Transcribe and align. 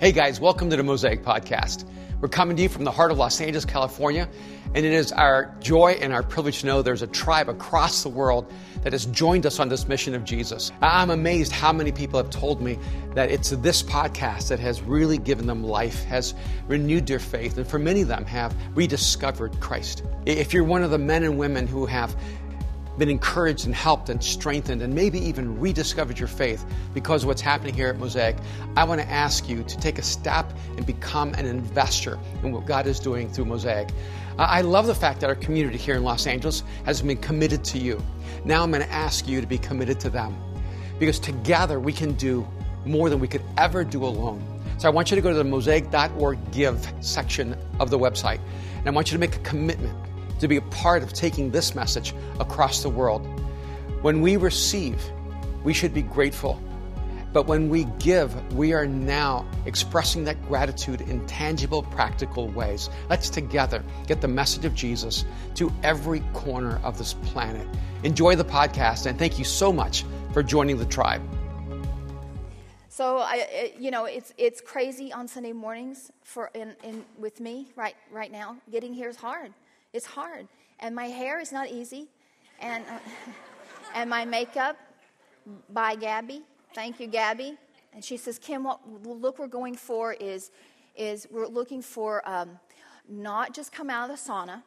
Hey 0.00 0.12
guys, 0.12 0.40
welcome 0.40 0.70
to 0.70 0.78
the 0.78 0.82
Mosaic 0.82 1.22
Podcast. 1.22 1.84
We're 2.22 2.30
coming 2.30 2.56
to 2.56 2.62
you 2.62 2.70
from 2.70 2.84
the 2.84 2.90
heart 2.90 3.10
of 3.10 3.18
Los 3.18 3.38
Angeles, 3.38 3.66
California, 3.66 4.30
and 4.74 4.86
it 4.86 4.94
is 4.94 5.12
our 5.12 5.54
joy 5.60 5.98
and 6.00 6.10
our 6.10 6.22
privilege 6.22 6.60
to 6.60 6.66
know 6.66 6.80
there's 6.80 7.02
a 7.02 7.06
tribe 7.06 7.50
across 7.50 8.02
the 8.02 8.08
world 8.08 8.50
that 8.82 8.94
has 8.94 9.04
joined 9.04 9.44
us 9.44 9.60
on 9.60 9.68
this 9.68 9.86
mission 9.88 10.14
of 10.14 10.24
Jesus. 10.24 10.72
I'm 10.80 11.10
amazed 11.10 11.52
how 11.52 11.70
many 11.70 11.92
people 11.92 12.16
have 12.16 12.30
told 12.30 12.62
me 12.62 12.78
that 13.14 13.30
it's 13.30 13.50
this 13.50 13.82
podcast 13.82 14.48
that 14.48 14.58
has 14.58 14.80
really 14.80 15.18
given 15.18 15.46
them 15.46 15.62
life, 15.62 16.02
has 16.04 16.32
renewed 16.66 17.06
their 17.06 17.18
faith, 17.18 17.58
and 17.58 17.66
for 17.66 17.78
many 17.78 18.00
of 18.00 18.08
them 18.08 18.24
have 18.24 18.56
rediscovered 18.74 19.60
Christ. 19.60 20.02
If 20.24 20.54
you're 20.54 20.64
one 20.64 20.82
of 20.82 20.90
the 20.90 20.98
men 20.98 21.24
and 21.24 21.38
women 21.38 21.66
who 21.66 21.84
have 21.84 22.16
been 23.00 23.08
encouraged 23.08 23.64
and 23.64 23.74
helped 23.74 24.10
and 24.10 24.22
strengthened 24.22 24.82
and 24.82 24.94
maybe 24.94 25.18
even 25.18 25.58
rediscovered 25.58 26.18
your 26.18 26.28
faith 26.28 26.64
because 26.92 27.22
of 27.22 27.28
what's 27.28 27.40
happening 27.40 27.74
here 27.74 27.88
at 27.88 27.98
Mosaic, 27.98 28.36
I 28.76 28.84
want 28.84 29.00
to 29.00 29.10
ask 29.10 29.48
you 29.48 29.64
to 29.64 29.78
take 29.78 29.98
a 29.98 30.02
step 30.02 30.52
and 30.76 30.84
become 30.84 31.32
an 31.34 31.46
investor 31.46 32.18
in 32.44 32.52
what 32.52 32.66
God 32.66 32.86
is 32.86 33.00
doing 33.00 33.30
through 33.30 33.46
Mosaic. 33.46 33.88
I 34.38 34.60
love 34.60 34.86
the 34.86 34.94
fact 34.94 35.20
that 35.20 35.30
our 35.30 35.34
community 35.34 35.78
here 35.78 35.96
in 35.96 36.04
Los 36.04 36.26
Angeles 36.26 36.62
has 36.84 37.00
been 37.00 37.16
committed 37.16 37.64
to 37.64 37.78
you. 37.78 38.02
Now 38.44 38.62
I'm 38.62 38.70
going 38.70 38.82
to 38.82 38.92
ask 38.92 39.26
you 39.26 39.40
to 39.40 39.46
be 39.46 39.58
committed 39.58 39.98
to 40.00 40.10
them 40.10 40.36
because 40.98 41.18
together 41.18 41.80
we 41.80 41.94
can 41.94 42.12
do 42.12 42.46
more 42.84 43.08
than 43.08 43.18
we 43.18 43.28
could 43.28 43.42
ever 43.56 43.82
do 43.82 44.04
alone. 44.04 44.44
So 44.76 44.88
I 44.88 44.90
want 44.90 45.10
you 45.10 45.14
to 45.14 45.22
go 45.22 45.30
to 45.30 45.36
the 45.36 45.44
mosaic.org 45.44 46.38
give 46.52 46.86
section 47.00 47.56
of 47.80 47.88
the 47.88 47.98
website 47.98 48.40
and 48.76 48.86
I 48.86 48.90
want 48.90 49.10
you 49.10 49.16
to 49.16 49.20
make 49.20 49.36
a 49.36 49.40
commitment 49.40 49.96
to 50.40 50.48
be 50.48 50.56
a 50.56 50.62
part 50.62 51.02
of 51.02 51.12
taking 51.12 51.50
this 51.50 51.74
message 51.74 52.14
across 52.38 52.82
the 52.82 52.88
world. 52.88 53.26
When 54.02 54.20
we 54.20 54.36
receive, 54.36 55.02
we 55.62 55.72
should 55.72 55.94
be 55.94 56.02
grateful. 56.02 56.60
But 57.32 57.46
when 57.46 57.68
we 57.68 57.84
give, 58.00 58.34
we 58.54 58.72
are 58.72 58.86
now 58.86 59.46
expressing 59.64 60.24
that 60.24 60.42
gratitude 60.48 61.02
in 61.02 61.24
tangible, 61.26 61.84
practical 61.84 62.48
ways. 62.48 62.90
Let's 63.08 63.30
together 63.30 63.84
get 64.08 64.20
the 64.20 64.26
message 64.26 64.64
of 64.64 64.74
Jesus 64.74 65.24
to 65.54 65.72
every 65.84 66.20
corner 66.32 66.80
of 66.82 66.98
this 66.98 67.14
planet. 67.14 67.68
Enjoy 68.02 68.34
the 68.34 68.44
podcast, 68.44 69.06
and 69.06 69.16
thank 69.16 69.38
you 69.38 69.44
so 69.44 69.72
much 69.72 70.04
for 70.32 70.42
joining 70.42 70.76
the 70.76 70.86
tribe. 70.86 71.22
So 72.88 73.18
I, 73.18 73.72
you 73.78 73.92
know, 73.92 74.06
it's 74.06 74.34
it's 74.36 74.60
crazy 74.60 75.12
on 75.12 75.28
Sunday 75.28 75.52
mornings 75.52 76.10
for 76.24 76.50
in, 76.54 76.74
in 76.82 77.04
with 77.18 77.38
me 77.38 77.68
right 77.76 77.94
right 78.10 78.32
now. 78.32 78.56
Getting 78.72 78.92
here 78.92 79.08
is 79.08 79.16
hard. 79.16 79.52
It's 79.92 80.06
hard. 80.06 80.46
And 80.78 80.94
my 80.94 81.06
hair 81.06 81.40
is 81.40 81.52
not 81.52 81.68
easy. 81.68 82.08
And, 82.60 82.84
uh, 82.86 82.98
and 83.94 84.08
my 84.08 84.24
makeup 84.24 84.76
by 85.70 85.94
Gabby. 85.94 86.42
Thank 86.74 87.00
you, 87.00 87.06
Gabby. 87.06 87.56
And 87.92 88.04
she 88.04 88.16
says, 88.16 88.38
Kim, 88.38 88.64
what 88.64 88.80
look 89.04 89.38
we're 89.38 89.48
going 89.48 89.74
for 89.74 90.12
is, 90.12 90.50
is 90.96 91.26
we're 91.30 91.48
looking 91.48 91.82
for 91.82 92.26
um, 92.28 92.58
not 93.08 93.52
just 93.52 93.72
come 93.72 93.90
out 93.90 94.08
of 94.08 94.16
the 94.16 94.22
sauna, 94.22 94.62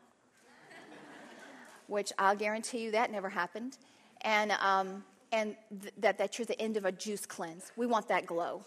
which 1.87 2.11
I'll 2.19 2.35
guarantee 2.35 2.79
you 2.79 2.91
that 2.91 3.11
never 3.11 3.29
happened, 3.29 3.77
and, 4.21 4.51
um, 4.53 5.03
and 5.31 5.55
th- 5.81 5.93
that, 5.99 6.17
that 6.17 6.37
you're 6.37 6.45
the 6.45 6.59
end 6.59 6.75
of 6.75 6.85
a 6.85 6.91
juice 6.91 7.25
cleanse. 7.25 7.71
We 7.77 7.85
want 7.85 8.07
that 8.09 8.25
glow. 8.25 8.65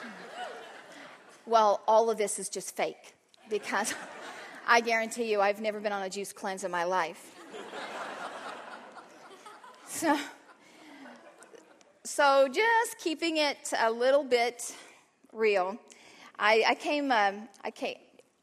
well, 1.46 1.80
all 1.88 2.10
of 2.10 2.18
this 2.18 2.38
is 2.38 2.48
just 2.50 2.76
fake 2.76 3.14
because. 3.48 3.94
I 4.70 4.82
guarantee 4.82 5.30
you, 5.30 5.40
I've 5.40 5.62
never 5.62 5.80
been 5.80 5.92
on 5.92 6.02
a 6.02 6.10
juice 6.10 6.30
cleanse 6.30 6.62
in 6.62 6.70
my 6.70 6.84
life. 6.84 7.34
so, 9.88 10.14
so 12.04 12.48
just 12.52 12.98
keeping 12.98 13.38
it 13.38 13.72
a 13.80 13.90
little 13.90 14.22
bit 14.22 14.76
real. 15.32 15.78
I, 16.38 16.64
I 16.68 16.74
came, 16.74 17.10
um, 17.10 17.48
I 17.64 17.70
came, 17.70 17.96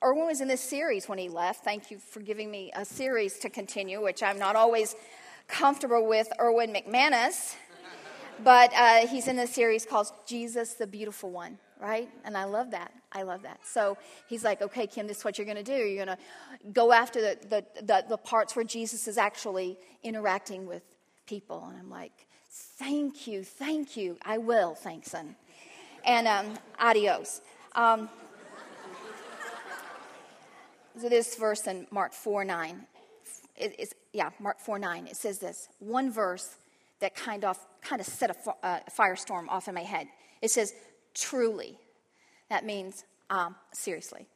Erwin 0.04 0.26
was 0.26 0.42
in 0.42 0.48
this 0.48 0.62
series 0.62 1.08
when 1.08 1.20
he 1.20 1.30
left. 1.30 1.64
Thank 1.64 1.92
you 1.92 2.00
for 2.00 2.22
giving 2.22 2.50
me 2.50 2.72
a 2.76 2.84
series 2.84 3.38
to 3.40 3.50
continue, 3.52 4.02
which 4.02 4.24
I'm 4.24 4.40
not 4.40 4.56
always 4.56 4.96
comfortable 5.48 6.08
with 6.08 6.28
Erwin 6.40 6.74
McManus. 6.74 7.56
But 8.44 8.74
uh, 8.74 9.06
he's 9.06 9.28
in 9.28 9.36
this 9.36 9.54
series 9.54 9.86
called 9.86 10.12
Jesus 10.26 10.74
the 10.74 10.88
Beautiful 10.88 11.30
One 11.30 11.60
right? 11.80 12.10
And 12.24 12.38
I 12.38 12.46
love 12.46 12.72
that. 12.72 12.92
I 13.12 13.24
love 13.24 13.44
that. 13.44 13.60
So 13.64 13.98
he's 14.28 14.44
like, 14.44 14.62
okay, 14.62 14.88
Kim, 14.88 15.08
this 15.08 15.20
is 15.20 15.26
what 15.26 15.38
you're 15.38 15.46
going 15.46 15.58
to 15.58 15.64
do. 15.64 15.74
You're 15.74 16.06
going 16.06 16.18
to 16.18 16.72
go 16.72 16.92
after 16.92 17.22
the, 17.22 17.38
the, 17.50 17.82
the, 17.82 18.06
the, 18.10 18.18
parts 18.18 18.56
where 18.56 18.66
Jesus 18.66 19.08
is 19.08 19.18
actually 19.18 19.78
interacting 20.04 20.66
with 20.66 20.84
people. 21.26 21.66
And 21.70 21.78
I'm 21.80 21.90
like, 21.90 22.28
thank 22.50 23.28
you, 23.28 23.44
thank 23.44 23.98
you. 23.98 24.18
I 24.24 24.38
will, 24.38 24.76
thanks, 24.76 25.12
son. 25.12 25.36
And 26.06 26.28
um, 26.28 26.54
adios. 26.80 27.42
Um, 27.74 28.10
so 31.00 31.10
this 31.10 31.36
verse 31.36 31.68
in 31.68 31.88
Mark 31.92 32.14
4 32.14 32.46
9. 32.46 32.88
It, 33.58 33.76
it's, 33.80 33.94
yeah, 34.14 34.30
Mark 34.40 34.60
4 34.60 34.80
9. 34.80 35.08
It 35.08 35.18
says 35.18 35.40
this 35.40 35.68
one 35.80 36.12
verse 36.12 36.56
that 37.00 37.16
kind 37.16 37.44
of, 37.44 37.58
kind 37.82 38.00
of 38.00 38.08
set 38.08 38.30
a, 38.30 38.68
a 38.68 38.82
firestorm 38.98 39.48
off 39.50 39.68
in 39.68 39.76
my 39.76 39.82
head. 39.82 40.08
It 40.42 40.52
says, 40.52 40.74
truly. 41.16 41.80
That 42.50 42.66
means 42.66 43.04
um, 43.30 43.56
seriously. 43.74 44.28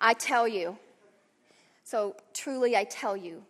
I 0.00 0.14
tell 0.14 0.48
you, 0.48 0.76
so 1.84 2.16
truly 2.32 2.76
I 2.76 2.84
tell 2.84 3.16
you, 3.16 3.44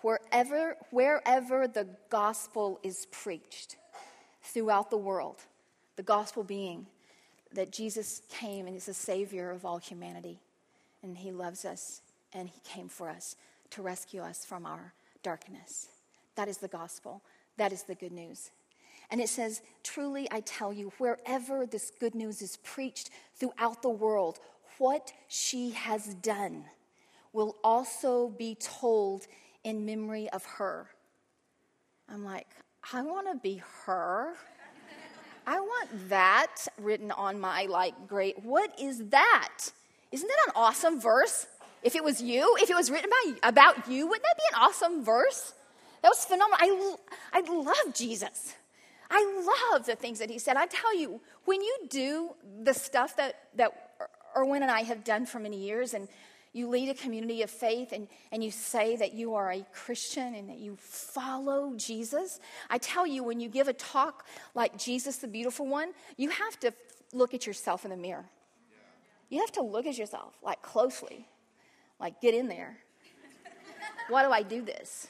wherever, 0.00 0.76
wherever 0.90 1.68
the 1.68 1.86
gospel 2.08 2.80
is 2.82 3.06
preached 3.10 3.76
throughout 4.42 4.90
the 4.90 4.96
world, 4.96 5.42
the 5.96 6.02
gospel 6.02 6.42
being 6.42 6.86
that 7.52 7.72
Jesus 7.72 8.22
came 8.30 8.66
and 8.66 8.76
is 8.76 8.86
the 8.86 8.94
Savior 8.94 9.50
of 9.50 9.64
all 9.64 9.78
humanity, 9.78 10.38
and 11.02 11.18
He 11.18 11.32
loves 11.32 11.64
us, 11.64 12.00
and 12.32 12.48
He 12.48 12.60
came 12.64 12.88
for 12.88 13.08
us 13.08 13.36
to 13.70 13.82
rescue 13.82 14.22
us 14.22 14.44
from 14.44 14.64
our 14.64 14.94
darkness. 15.22 15.88
That 16.36 16.48
is 16.48 16.58
the 16.58 16.68
gospel. 16.68 17.22
That 17.56 17.72
is 17.72 17.82
the 17.82 17.94
good 17.94 18.12
news. 18.12 18.50
And 19.10 19.20
it 19.20 19.28
says, 19.28 19.62
Truly 19.82 20.28
I 20.30 20.40
tell 20.40 20.72
you, 20.72 20.92
wherever 20.98 21.66
this 21.66 21.90
good 21.98 22.14
news 22.14 22.42
is 22.42 22.58
preached 22.58 23.10
throughout 23.34 23.82
the 23.82 23.90
world, 23.90 24.38
what 24.78 25.12
she 25.28 25.70
has 25.70 26.14
done 26.14 26.64
will 27.32 27.56
also 27.62 28.28
be 28.28 28.56
told 28.56 29.26
in 29.64 29.84
memory 29.84 30.28
of 30.30 30.44
her. 30.44 30.86
I'm 32.08 32.24
like, 32.24 32.46
I 32.92 33.02
want 33.02 33.28
to 33.28 33.36
be 33.36 33.62
her. 33.84 34.34
I 35.46 35.60
want 35.60 36.08
that 36.08 36.66
written 36.78 37.10
on 37.10 37.40
my 37.40 37.66
like 37.66 38.08
great. 38.08 38.44
What 38.44 38.78
is 38.78 39.08
that? 39.08 39.70
Isn't 40.12 40.28
that 40.28 40.48
an 40.48 40.52
awesome 40.54 41.00
verse? 41.00 41.46
If 41.82 41.94
it 41.94 42.04
was 42.04 42.20
you, 42.20 42.56
if 42.60 42.68
it 42.68 42.74
was 42.74 42.90
written 42.90 43.08
about, 43.08 43.48
about 43.48 43.90
you, 43.90 44.06
wouldn't 44.06 44.22
that 44.22 44.36
be 44.36 44.42
an 44.54 44.62
awesome 44.62 45.04
verse? 45.04 45.54
That 46.02 46.08
was 46.08 46.24
phenomenal. 46.24 47.00
I, 47.32 47.38
I 47.38 47.40
love 47.40 47.94
Jesus. 47.94 48.54
I 49.10 49.72
love 49.72 49.86
the 49.86 49.96
things 49.96 50.20
that 50.20 50.30
he 50.30 50.38
said. 50.38 50.56
I 50.56 50.66
tell 50.66 50.96
you, 50.96 51.20
when 51.44 51.60
you 51.60 51.76
do 51.88 52.30
the 52.62 52.72
stuff 52.72 53.16
that, 53.16 53.34
that 53.56 53.72
Erwin 54.36 54.62
and 54.62 54.70
I 54.70 54.82
have 54.82 55.02
done 55.02 55.26
for 55.26 55.40
many 55.40 55.58
years, 55.58 55.94
and 55.94 56.08
you 56.52 56.68
lead 56.68 56.88
a 56.88 56.94
community 56.94 57.42
of 57.42 57.50
faith 57.50 57.92
and, 57.92 58.08
and 58.32 58.42
you 58.42 58.50
say 58.50 58.96
that 58.96 59.14
you 59.14 59.34
are 59.34 59.52
a 59.52 59.64
Christian 59.72 60.34
and 60.34 60.48
that 60.48 60.58
you 60.58 60.76
follow 60.80 61.74
Jesus, 61.76 62.40
I 62.68 62.78
tell 62.78 63.06
you, 63.06 63.22
when 63.22 63.40
you 63.40 63.48
give 63.48 63.68
a 63.68 63.72
talk 63.72 64.26
like 64.54 64.76
Jesus, 64.76 65.16
the 65.18 65.28
beautiful 65.28 65.66
one, 65.66 65.92
you 66.16 66.30
have 66.30 66.58
to 66.60 66.72
look 67.12 67.34
at 67.34 67.46
yourself 67.46 67.84
in 67.84 67.90
the 67.90 67.96
mirror. 67.96 68.26
You 69.28 69.40
have 69.40 69.52
to 69.52 69.62
look 69.62 69.86
at 69.86 69.96
yourself 69.96 70.34
like 70.42 70.60
closely, 70.62 71.28
like 72.00 72.20
get 72.20 72.34
in 72.34 72.48
there. 72.48 72.78
Why 74.08 74.24
do 74.24 74.32
I 74.32 74.42
do 74.42 74.62
this? 74.62 75.06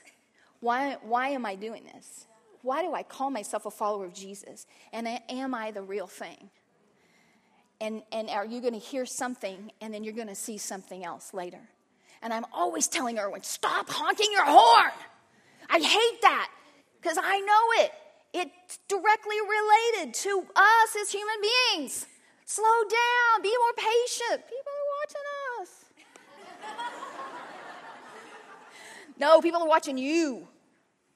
Why, 0.61 0.99
why 1.03 1.29
am 1.29 1.47
I 1.47 1.55
doing 1.55 1.85
this? 1.95 2.27
Why 2.63 2.83
do 2.83 2.93
I 2.95 3.03
call 3.03 3.31
myself 3.31 3.67
a 3.67 3.71
follower 3.71 4.05
of 4.05 4.15
Jesus? 4.15 4.67
And 4.93 5.09
am 5.29 5.55
I 5.55 5.71
the 5.71 5.83
real 5.83 6.07
thing? 6.07 6.51
And, 7.81 8.03
and 8.13 8.29
are 8.29 8.45
you 8.45 8.61
going 8.61 8.75
to 8.75 8.79
hear 8.79 9.07
something 9.07 9.73
and 9.81 9.93
then 9.93 10.05
you're 10.05 10.15
going 10.15 10.29
to 10.29 10.35
see 10.35 10.59
something 10.59 11.05
else 11.05 11.33
later? 11.33 11.61
And 12.23 12.35
I'm 12.35 12.45
always 12.53 12.89
telling 12.89 13.19
Erwin, 13.19 13.43
stop 13.43 13.89
honking 13.89 14.31
your 14.33 14.45
horn. 14.45 14.93
I 15.71 15.79
hate 15.79 16.23
that 16.23 16.51
because 17.01 17.17
I 17.21 17.41
know 17.41 17.85
it. 17.85 17.93
It's 18.33 18.79
directly 18.89 19.37
related 19.41 20.15
to 20.15 20.45
us 20.55 20.97
as 21.01 21.11
human 21.11 21.35
beings. 21.41 22.07
Slow 22.45 22.65
down, 22.65 23.43
be 23.43 23.49
more 23.57 23.73
patient. 23.77 24.43
People 24.47 24.73
are 24.73 24.89
watching 25.01 25.23
us. 25.63 25.85
no, 29.19 29.41
people 29.41 29.63
are 29.63 29.69
watching 29.69 29.97
you. 29.97 30.47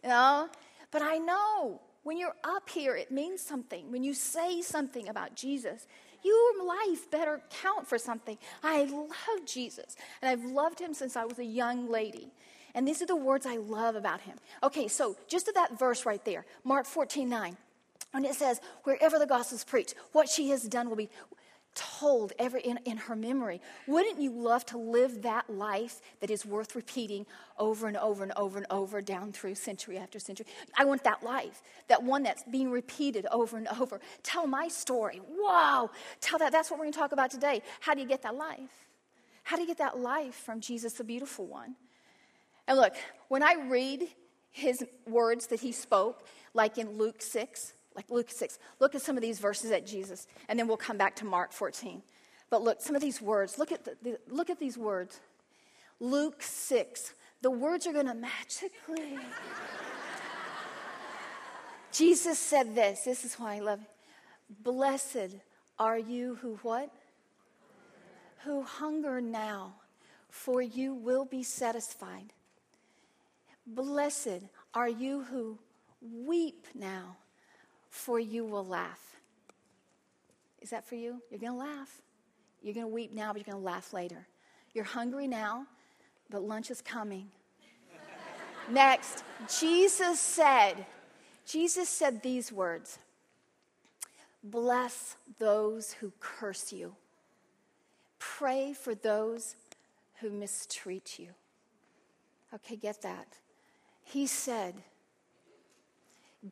You 0.02 0.08
know? 0.08 0.48
But 0.94 1.02
I 1.02 1.18
know 1.18 1.80
when 2.04 2.16
you're 2.16 2.36
up 2.44 2.70
here, 2.70 2.94
it 2.94 3.10
means 3.10 3.40
something. 3.42 3.90
When 3.90 4.04
you 4.04 4.14
say 4.14 4.62
something 4.62 5.08
about 5.08 5.34
Jesus, 5.34 5.88
your 6.22 6.64
life 6.64 7.10
better 7.10 7.42
count 7.50 7.88
for 7.88 7.98
something. 7.98 8.38
I 8.62 8.84
love 8.84 9.44
Jesus, 9.44 9.96
and 10.22 10.30
I've 10.30 10.48
loved 10.48 10.78
him 10.78 10.94
since 10.94 11.16
I 11.16 11.24
was 11.24 11.40
a 11.40 11.44
young 11.44 11.90
lady. 11.90 12.30
And 12.76 12.86
these 12.86 13.02
are 13.02 13.06
the 13.06 13.16
words 13.16 13.44
I 13.44 13.56
love 13.56 13.96
about 13.96 14.20
him. 14.20 14.36
Okay, 14.62 14.86
so 14.86 15.16
just 15.26 15.46
to 15.46 15.52
that 15.56 15.76
verse 15.76 16.06
right 16.06 16.24
there, 16.24 16.46
Mark 16.62 16.86
14 16.86 17.28
9. 17.28 17.56
And 18.12 18.24
it 18.24 18.36
says, 18.36 18.60
wherever 18.84 19.18
the 19.18 19.26
gospel 19.26 19.56
is 19.56 19.64
preached, 19.64 19.96
what 20.12 20.28
she 20.28 20.50
has 20.50 20.62
done 20.62 20.88
will 20.88 20.94
be 20.94 21.10
told 21.74 22.32
every 22.38 22.60
in, 22.60 22.78
in 22.84 22.96
her 22.96 23.16
memory. 23.16 23.60
Wouldn't 23.86 24.20
you 24.20 24.30
love 24.30 24.64
to 24.66 24.78
live 24.78 25.22
that 25.22 25.50
life 25.50 26.00
that 26.20 26.30
is 26.30 26.46
worth 26.46 26.74
repeating 26.74 27.26
over 27.58 27.86
and 27.86 27.96
over 27.96 28.22
and 28.22 28.32
over 28.36 28.58
and 28.58 28.66
over 28.70 29.00
down 29.00 29.32
through 29.32 29.56
century 29.56 29.98
after 29.98 30.18
century? 30.18 30.46
I 30.76 30.84
want 30.84 31.04
that 31.04 31.22
life, 31.22 31.62
that 31.88 32.02
one 32.02 32.22
that's 32.22 32.44
being 32.44 32.70
repeated 32.70 33.26
over 33.30 33.56
and 33.56 33.68
over. 33.80 34.00
Tell 34.22 34.46
my 34.46 34.68
story. 34.68 35.20
Wow. 35.28 35.90
Tell 36.20 36.38
that. 36.38 36.52
That's 36.52 36.70
what 36.70 36.78
we're 36.78 36.86
going 36.86 36.92
to 36.92 36.98
talk 36.98 37.12
about 37.12 37.30
today. 37.30 37.62
How 37.80 37.94
do 37.94 38.00
you 38.00 38.08
get 38.08 38.22
that 38.22 38.36
life? 38.36 38.88
How 39.42 39.56
do 39.56 39.62
you 39.62 39.68
get 39.68 39.78
that 39.78 39.98
life 39.98 40.34
from 40.34 40.60
Jesus, 40.60 40.94
the 40.94 41.04
beautiful 41.04 41.46
one? 41.46 41.76
And 42.66 42.78
look, 42.78 42.94
when 43.28 43.42
I 43.42 43.56
read 43.68 44.08
his 44.50 44.84
words 45.06 45.48
that 45.48 45.60
he 45.60 45.72
spoke, 45.72 46.26
like 46.54 46.78
in 46.78 46.96
Luke 46.96 47.20
6, 47.20 47.73
like 47.94 48.10
Luke 48.10 48.30
6. 48.30 48.58
Look 48.80 48.94
at 48.94 49.02
some 49.02 49.16
of 49.16 49.22
these 49.22 49.38
verses 49.38 49.70
at 49.70 49.86
Jesus, 49.86 50.26
and 50.48 50.58
then 50.58 50.66
we'll 50.66 50.76
come 50.76 50.96
back 50.96 51.16
to 51.16 51.24
Mark 51.24 51.52
14. 51.52 52.02
But 52.50 52.62
look, 52.62 52.80
some 52.80 52.94
of 52.94 53.02
these 53.02 53.20
words, 53.20 53.58
look 53.58 53.72
at, 53.72 53.84
the, 53.84 53.96
the, 54.02 54.18
look 54.28 54.50
at 54.50 54.58
these 54.58 54.76
words. 54.76 55.20
Luke 56.00 56.42
6. 56.42 57.14
The 57.42 57.50
words 57.50 57.86
are 57.86 57.92
going 57.92 58.06
to 58.06 58.14
magically. 58.14 59.18
Jesus 61.92 62.38
said 62.38 62.74
this. 62.74 63.04
This 63.04 63.24
is 63.24 63.34
why 63.34 63.56
I 63.56 63.60
love 63.60 63.80
it. 63.80 63.88
Blessed 64.62 65.36
are 65.78 65.98
you 65.98 66.36
who 66.36 66.58
what? 66.62 66.90
Who 68.44 68.62
hunger 68.62 69.20
now, 69.20 69.74
for 70.28 70.60
you 70.60 70.94
will 70.94 71.24
be 71.24 71.42
satisfied. 71.42 72.32
Blessed 73.66 74.42
are 74.74 74.88
you 74.88 75.22
who 75.22 75.58
weep 76.00 76.66
now, 76.74 77.16
for 78.04 78.20
you 78.20 78.44
will 78.44 78.66
laugh. 78.66 79.00
Is 80.60 80.70
that 80.70 80.84
for 80.84 80.94
you? 80.94 81.22
You're 81.30 81.40
going 81.40 81.54
to 81.54 81.58
laugh. 81.58 82.02
You're 82.62 82.74
going 82.74 82.86
to 82.86 82.92
weep 82.92 83.12
now, 83.14 83.32
but 83.32 83.38
you're 83.38 83.50
going 83.50 83.62
to 83.62 83.70
laugh 83.70 83.94
later. 83.94 84.26
You're 84.74 84.84
hungry 84.84 85.26
now, 85.26 85.66
but 86.28 86.42
lunch 86.42 86.70
is 86.70 86.82
coming. 86.82 87.28
Next, 88.70 89.24
Jesus 89.58 90.20
said, 90.20 90.84
Jesus 91.46 91.88
said 91.88 92.22
these 92.22 92.52
words 92.52 92.98
Bless 94.42 95.16
those 95.38 95.92
who 95.94 96.12
curse 96.20 96.72
you, 96.72 96.94
pray 98.18 98.74
for 98.74 98.94
those 98.94 99.56
who 100.20 100.28
mistreat 100.28 101.18
you. 101.18 101.30
Okay, 102.54 102.76
get 102.76 103.00
that. 103.00 103.28
He 104.02 104.26
said, 104.26 104.74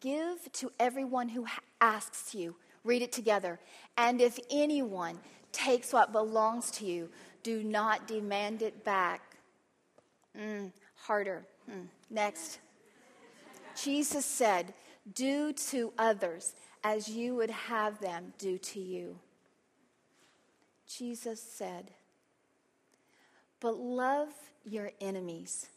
Give 0.01 0.51
to 0.53 0.73
everyone 0.81 1.29
who 1.29 1.47
asks 1.81 2.35
you. 2.35 2.57
Read 2.85 3.03
it 3.03 3.13
together. 3.13 3.61
And 3.97 4.21
if 4.21 4.39
anyone 4.51 5.19
takes 5.53 5.93
what 5.93 6.13
belongs 6.13 6.71
to 6.73 6.87
you, 6.87 7.11
do 7.43 7.63
not 7.63 8.07
demand 8.07 8.63
it 8.63 8.85
back. 8.85 9.37
Mm, 10.39 10.73
harder. 10.95 11.45
Mm. 11.71 11.87
Next. 12.11 12.59
Jesus 13.81 14.25
said, 14.25 14.75
Do 15.15 15.53
to 15.53 15.93
others 15.99 16.55
as 16.85 17.09
you 17.09 17.35
would 17.37 17.51
have 17.51 18.01
them 18.01 18.33
do 18.39 18.59
to 18.59 18.81
you. 18.81 19.19
Jesus 20.87 21.41
said, 21.41 21.91
But 23.61 23.77
love 23.77 24.29
your 24.65 24.91
enemies. 25.01 25.69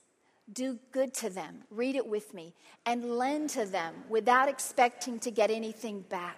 Do 0.54 0.78
good 0.92 1.14
to 1.16 1.30
them, 1.30 1.64
read 1.72 1.96
it 1.96 2.06
with 2.06 2.34
me, 2.34 2.54
and 2.86 3.18
lend 3.18 3.50
to 3.52 3.66
them 3.66 3.96
without 4.10 4.48
expecting 4.48 5.20
to 5.20 5.32
get 5.32 5.50
anything 5.50 6.02
back. 6.02 6.38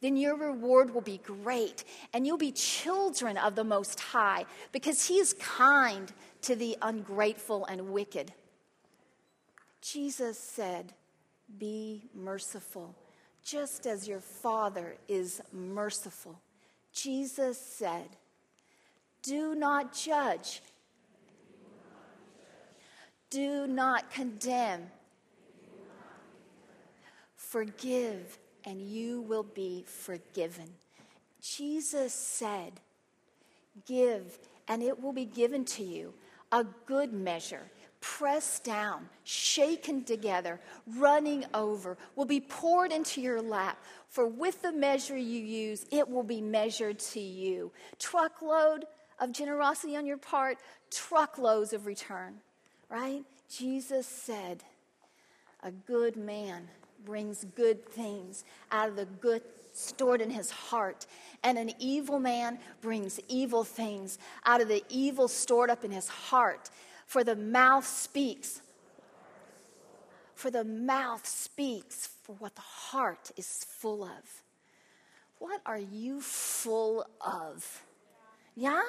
Then 0.00 0.16
your 0.16 0.36
reward 0.36 0.94
will 0.94 1.00
be 1.00 1.18
great, 1.18 1.84
and 2.14 2.26
you'll 2.26 2.38
be 2.38 2.52
children 2.52 3.36
of 3.36 3.54
the 3.54 3.64
Most 3.64 4.00
High, 4.00 4.46
because 4.72 5.06
He 5.06 5.18
is 5.18 5.34
kind 5.34 6.10
to 6.42 6.54
the 6.54 6.76
ungrateful 6.80 7.66
and 7.66 7.92
wicked. 7.92 8.32
Jesus 9.82 10.38
said, 10.38 10.94
Be 11.58 12.08
merciful, 12.14 12.94
just 13.44 13.86
as 13.86 14.06
your 14.06 14.20
Father 14.20 14.96
is 15.08 15.42
merciful. 15.52 16.40
Jesus 16.92 17.58
said, 17.58 18.08
Do 19.22 19.54
not 19.54 19.92
judge 19.92 20.62
do 23.30 23.66
not 23.66 24.10
condemn. 24.10 24.82
Forgive, 27.36 28.38
and 28.64 28.82
you 28.82 29.22
will 29.22 29.44
be 29.44 29.84
forgiven. 29.86 30.68
Jesus 31.40 32.12
said, 32.12 32.72
Give, 33.86 34.38
and 34.68 34.82
it 34.82 35.00
will 35.00 35.12
be 35.12 35.24
given 35.24 35.64
to 35.66 35.82
you 35.82 36.12
a 36.52 36.64
good 36.86 37.12
measure, 37.12 37.62
pressed 38.00 38.64
down, 38.64 39.08
shaken 39.24 40.04
together, 40.04 40.60
running 40.96 41.44
over, 41.54 41.96
will 42.16 42.24
be 42.24 42.40
poured 42.40 42.92
into 42.92 43.20
your 43.20 43.40
lap. 43.40 43.82
For 44.08 44.26
with 44.26 44.60
the 44.62 44.72
measure 44.72 45.16
you 45.16 45.40
use, 45.40 45.86
it 45.90 46.08
will 46.08 46.24
be 46.24 46.40
measured 46.40 46.98
to 46.98 47.20
you. 47.20 47.70
Truckload 47.98 48.84
of 49.20 49.32
generosity 49.32 49.96
on 49.96 50.06
your 50.06 50.18
part, 50.18 50.58
truckloads 50.90 51.72
of 51.72 51.86
return 51.86 52.40
right? 52.90 53.24
Jesus 53.48 54.06
said, 54.06 54.64
A 55.62 55.70
good 55.70 56.16
man 56.16 56.68
brings 57.04 57.44
good 57.56 57.86
things 57.88 58.44
out 58.70 58.88
of 58.88 58.96
the 58.96 59.06
good 59.06 59.42
stored 59.72 60.20
in 60.20 60.30
his 60.30 60.50
heart, 60.50 61.06
and 61.42 61.56
an 61.56 61.72
evil 61.78 62.18
man 62.18 62.58
brings 62.80 63.20
evil 63.28 63.64
things 63.64 64.18
out 64.44 64.60
of 64.60 64.68
the 64.68 64.84
evil 64.88 65.28
stored 65.28 65.70
up 65.70 65.84
in 65.84 65.90
his 65.90 66.08
heart. 66.08 66.70
For 67.06 67.24
the 67.24 67.36
mouth 67.36 67.86
speaks. 67.86 68.62
For 70.34 70.50
the 70.50 70.64
mouth 70.64 71.26
speaks 71.26 72.08
for 72.22 72.34
what 72.36 72.54
the 72.54 72.60
heart 72.60 73.30
is 73.36 73.64
full 73.68 74.04
of. 74.04 74.42
What 75.38 75.60
are 75.64 75.78
you 75.78 76.20
full 76.20 77.06
of? 77.20 77.82
Yeah? 78.54 78.82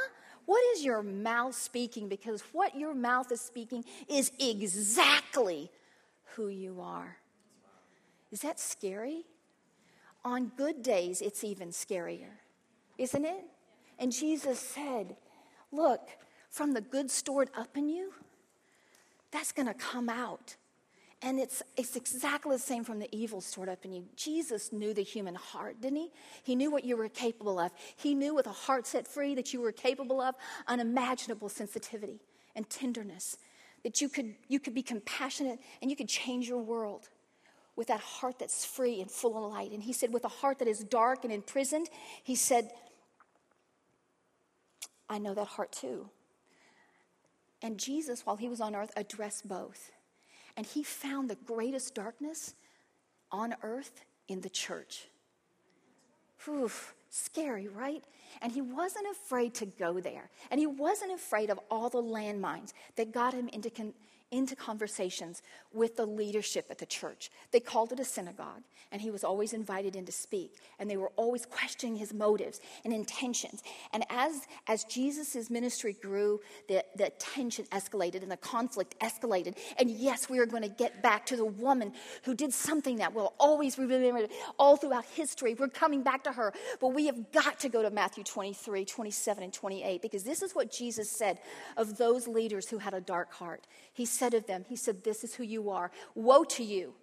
What 0.45 0.61
is 0.75 0.83
your 0.83 1.03
mouth 1.03 1.55
speaking? 1.55 2.09
Because 2.09 2.41
what 2.51 2.75
your 2.75 2.93
mouth 2.93 3.31
is 3.31 3.41
speaking 3.41 3.85
is 4.09 4.31
exactly 4.39 5.71
who 6.35 6.47
you 6.47 6.81
are. 6.81 7.17
Is 8.31 8.41
that 8.41 8.59
scary? 8.59 9.25
On 10.23 10.51
good 10.55 10.83
days, 10.83 11.21
it's 11.21 11.43
even 11.43 11.69
scarier, 11.69 12.39
isn't 12.97 13.25
it? 13.25 13.43
And 13.97 14.11
Jesus 14.11 14.59
said, 14.59 15.15
Look, 15.71 16.01
from 16.49 16.73
the 16.73 16.81
good 16.81 17.09
stored 17.09 17.49
up 17.55 17.77
in 17.77 17.89
you, 17.89 18.13
that's 19.31 19.51
going 19.51 19.67
to 19.67 19.73
come 19.73 20.09
out. 20.09 20.55
And 21.23 21.39
it's, 21.39 21.61
it's 21.77 21.95
exactly 21.95 22.55
the 22.55 22.61
same 22.61 22.83
from 22.83 22.97
the 22.97 23.07
evil 23.15 23.41
stored 23.41 23.69
up 23.69 23.85
in 23.85 23.93
you. 23.93 24.05
Jesus 24.15 24.73
knew 24.73 24.91
the 24.91 25.03
human 25.03 25.35
heart, 25.35 25.79
didn't 25.79 25.97
he? 25.97 26.11
He 26.41 26.55
knew 26.55 26.71
what 26.71 26.83
you 26.83 26.97
were 26.97 27.09
capable 27.09 27.59
of. 27.59 27.71
He 27.95 28.15
knew 28.15 28.33
with 28.33 28.47
a 28.47 28.51
heart 28.51 28.87
set 28.87 29.07
free 29.07 29.35
that 29.35 29.53
you 29.53 29.61
were 29.61 29.71
capable 29.71 30.19
of 30.19 30.33
unimaginable 30.67 31.47
sensitivity 31.47 32.21
and 32.55 32.67
tenderness, 32.69 33.37
that 33.83 34.01
you 34.01 34.09
could, 34.09 34.33
you 34.47 34.59
could 34.59 34.73
be 34.73 34.81
compassionate 34.81 35.59
and 35.81 35.91
you 35.91 35.95
could 35.95 36.09
change 36.09 36.47
your 36.47 36.57
world 36.57 37.07
with 37.75 37.87
that 37.87 37.99
heart 37.99 38.39
that's 38.39 38.65
free 38.65 38.99
and 38.99 39.09
full 39.09 39.37
of 39.37 39.51
light. 39.51 39.71
And 39.71 39.83
he 39.83 39.93
said, 39.93 40.11
with 40.11 40.25
a 40.25 40.29
heart 40.29 40.57
that 40.59 40.67
is 40.67 40.79
dark 40.79 41.23
and 41.23 41.31
imprisoned, 41.31 41.87
he 42.23 42.35
said, 42.35 42.71
I 45.07 45.19
know 45.19 45.35
that 45.35 45.45
heart 45.45 45.71
too. 45.71 46.09
And 47.61 47.77
Jesus, 47.77 48.25
while 48.25 48.37
he 48.37 48.49
was 48.49 48.59
on 48.59 48.75
earth, 48.75 48.91
addressed 48.95 49.47
both. 49.47 49.91
And 50.57 50.65
he 50.65 50.83
found 50.83 51.29
the 51.29 51.35
greatest 51.35 51.95
darkness 51.95 52.53
on 53.31 53.55
earth 53.63 54.03
in 54.27 54.41
the 54.41 54.49
church. 54.49 55.07
Whew, 56.45 56.71
scary, 57.09 57.67
right? 57.67 58.03
And 58.41 58.51
he 58.51 58.61
wasn't 58.61 59.05
afraid 59.11 59.53
to 59.55 59.65
go 59.65 59.99
there. 59.99 60.29
And 60.49 60.59
he 60.59 60.67
wasn't 60.67 61.11
afraid 61.13 61.49
of 61.49 61.59
all 61.69 61.89
the 61.89 62.01
landmines 62.01 62.73
that 62.95 63.11
got 63.11 63.33
him 63.33 63.47
into, 63.49 63.69
con- 63.69 63.93
into 64.31 64.55
conversations 64.55 65.41
with 65.73 65.97
the 65.97 66.05
leadership 66.05 66.65
at 66.69 66.77
the 66.77 66.85
church. 66.85 67.29
They 67.51 67.59
called 67.59 67.91
it 67.91 67.99
a 67.99 68.05
synagogue, 68.05 68.63
and 68.91 69.01
he 69.01 69.11
was 69.11 69.23
always 69.23 69.53
invited 69.53 69.95
in 69.95 70.05
to 70.05 70.11
speak. 70.11 70.55
And 70.79 70.89
they 70.89 70.97
were 70.97 71.11
always 71.15 71.45
questioning 71.45 71.97
his 71.97 72.13
motives 72.13 72.59
and 72.83 72.93
intentions. 72.93 73.61
And 73.93 74.05
as, 74.09 74.47
as 74.67 74.83
Jesus' 74.85 75.49
ministry 75.49 75.95
grew, 76.01 76.39
the, 76.67 76.83
the 76.95 77.11
tension 77.19 77.65
escalated 77.65 78.23
and 78.23 78.31
the 78.31 78.37
conflict 78.37 78.95
escalated. 78.99 79.57
And 79.77 79.89
yes, 79.89 80.29
we 80.29 80.39
are 80.39 80.45
going 80.45 80.63
to 80.63 80.69
get 80.69 81.01
back 81.01 81.25
to 81.27 81.35
the 81.35 81.45
woman 81.45 81.93
who 82.23 82.33
did 82.33 82.53
something 82.53 82.97
that 82.97 83.13
will 83.13 83.33
always 83.39 83.77
remember 83.77 84.27
all 84.57 84.77
throughout 84.77 85.05
history. 85.05 85.53
We're 85.53 85.67
coming 85.67 86.03
back 86.03 86.23
to 86.23 86.31
her. 86.31 86.53
But 86.79 86.89
we 86.89 87.05
have 87.07 87.31
got 87.31 87.59
to 87.61 87.69
go 87.69 87.81
to 87.81 87.89
Matthew 87.89 88.23
23, 88.23 88.85
27, 88.85 89.43
and 89.43 89.53
28, 89.53 90.01
because 90.01 90.23
this 90.23 90.41
is 90.41 90.53
what 90.53 90.71
Jesus 90.71 91.09
said 91.09 91.39
of 91.77 91.97
those 91.97 92.27
leaders 92.27 92.69
who 92.69 92.77
had 92.77 92.93
a 92.93 93.01
dark 93.01 93.33
heart. 93.33 93.67
He 93.93 94.05
said 94.05 94.20
of 94.33 94.47
them, 94.47 94.65
He 94.67 94.75
said, 94.75 95.03
This 95.03 95.23
is 95.23 95.35
who 95.35 95.43
you 95.43 95.69
are. 95.69 95.91
Woe 96.15 96.43
to 96.45 96.63
you. 96.63 96.93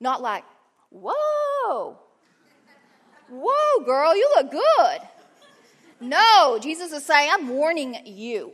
Not 0.00 0.22
like, 0.22 0.44
Whoa! 0.90 1.98
Whoa, 3.30 3.84
girl, 3.84 4.14
you 4.14 4.30
look 4.36 4.50
good. 4.50 5.00
No, 6.00 6.58
Jesus 6.60 6.92
is 6.92 7.06
saying, 7.06 7.30
I'm 7.32 7.48
warning 7.48 7.96
you. 8.04 8.52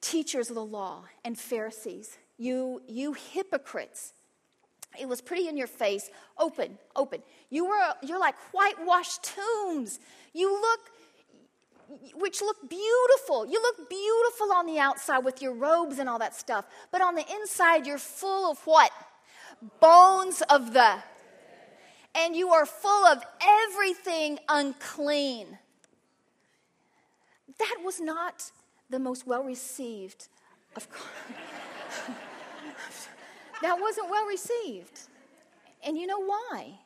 Teachers 0.00 0.50
of 0.50 0.56
the 0.56 0.64
law 0.64 1.04
and 1.24 1.38
Pharisees, 1.38 2.18
you, 2.38 2.82
you 2.86 3.14
hypocrites. 3.14 4.12
It 5.00 5.08
was 5.08 5.20
pretty 5.20 5.48
in 5.48 5.56
your 5.56 5.66
face, 5.66 6.10
open, 6.38 6.78
open. 6.94 7.22
You 7.50 7.66
were, 7.66 7.94
you're 8.02 8.20
like 8.20 8.34
whitewashed 8.52 9.24
tombs. 9.24 9.98
You 10.34 10.52
look, 10.52 10.80
which 12.14 12.40
look 12.40 12.68
beautiful. 12.68 13.46
You 13.46 13.60
look 13.60 13.88
beautiful 13.88 14.52
on 14.52 14.66
the 14.66 14.78
outside 14.78 15.18
with 15.18 15.42
your 15.42 15.54
robes 15.54 15.98
and 15.98 16.08
all 16.08 16.18
that 16.18 16.34
stuff. 16.34 16.66
But 16.90 17.02
on 17.02 17.14
the 17.14 17.24
inside, 17.40 17.86
you're 17.86 17.98
full 17.98 18.50
of 18.50 18.58
what? 18.64 18.90
Bones 19.80 20.42
of 20.48 20.72
the. 20.72 21.02
And 22.14 22.36
you 22.36 22.50
are 22.50 22.66
full 22.66 23.06
of 23.06 23.22
everything 23.42 24.38
unclean. 24.48 25.58
That 27.58 27.76
was 27.84 28.00
not 28.00 28.50
the 28.90 28.98
most 28.98 29.26
well 29.26 29.42
received 29.42 30.28
of 30.76 30.86
that 33.62 33.80
wasn't 33.80 34.10
well 34.10 34.26
received. 34.26 35.00
And 35.84 35.96
you 35.96 36.06
know 36.06 36.20
why? 36.20 36.78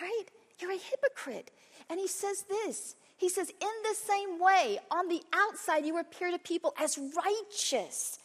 Right? 0.00 0.24
You're 0.58 0.72
a 0.72 0.78
hypocrite. 0.78 1.50
And 1.88 2.00
he 2.00 2.08
says 2.08 2.44
this 2.48 2.96
He 3.16 3.28
says, 3.28 3.48
In 3.48 3.68
the 3.82 3.94
same 3.94 4.38
way, 4.38 4.78
on 4.90 5.08
the 5.08 5.22
outside, 5.32 5.86
you 5.86 5.98
appear 5.98 6.30
to 6.30 6.38
people 6.38 6.74
as 6.78 6.98
righteous. 6.98 8.18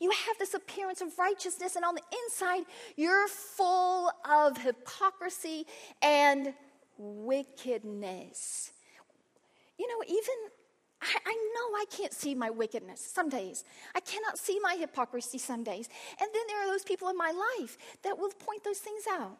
You 0.00 0.10
have 0.10 0.38
this 0.38 0.54
appearance 0.54 1.00
of 1.00 1.18
righteousness, 1.18 1.74
and 1.74 1.84
on 1.84 1.96
the 1.96 2.02
inside, 2.24 2.64
you're 2.96 3.26
full 3.28 4.12
of 4.28 4.56
hypocrisy 4.58 5.66
and 6.02 6.54
wickedness. 6.98 8.72
You 9.76 9.88
know, 9.88 10.04
even 10.06 10.34
I, 11.00 11.16
I, 11.26 11.32
know 11.54 11.76
I 11.76 11.84
can't 11.90 12.12
see 12.12 12.34
my 12.34 12.50
wickedness 12.50 13.00
some 13.00 13.28
days. 13.28 13.64
I 13.94 14.00
cannot 14.00 14.38
see 14.38 14.58
my 14.60 14.76
hypocrisy 14.78 15.38
some 15.38 15.62
days. 15.62 15.88
And 16.20 16.28
then 16.32 16.42
there 16.48 16.60
are 16.62 16.66
those 16.66 16.82
people 16.82 17.08
in 17.08 17.16
my 17.16 17.30
life 17.58 17.78
that 18.02 18.18
will 18.18 18.30
point 18.30 18.64
those 18.64 18.78
things 18.78 19.04
out. 19.10 19.38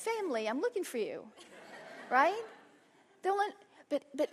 Family, 0.00 0.48
I'm 0.48 0.60
looking 0.60 0.84
for 0.84 0.98
you. 0.98 1.24
Right? 2.10 2.42
They'll, 3.22 3.36
but, 3.88 4.02
but, 4.14 4.30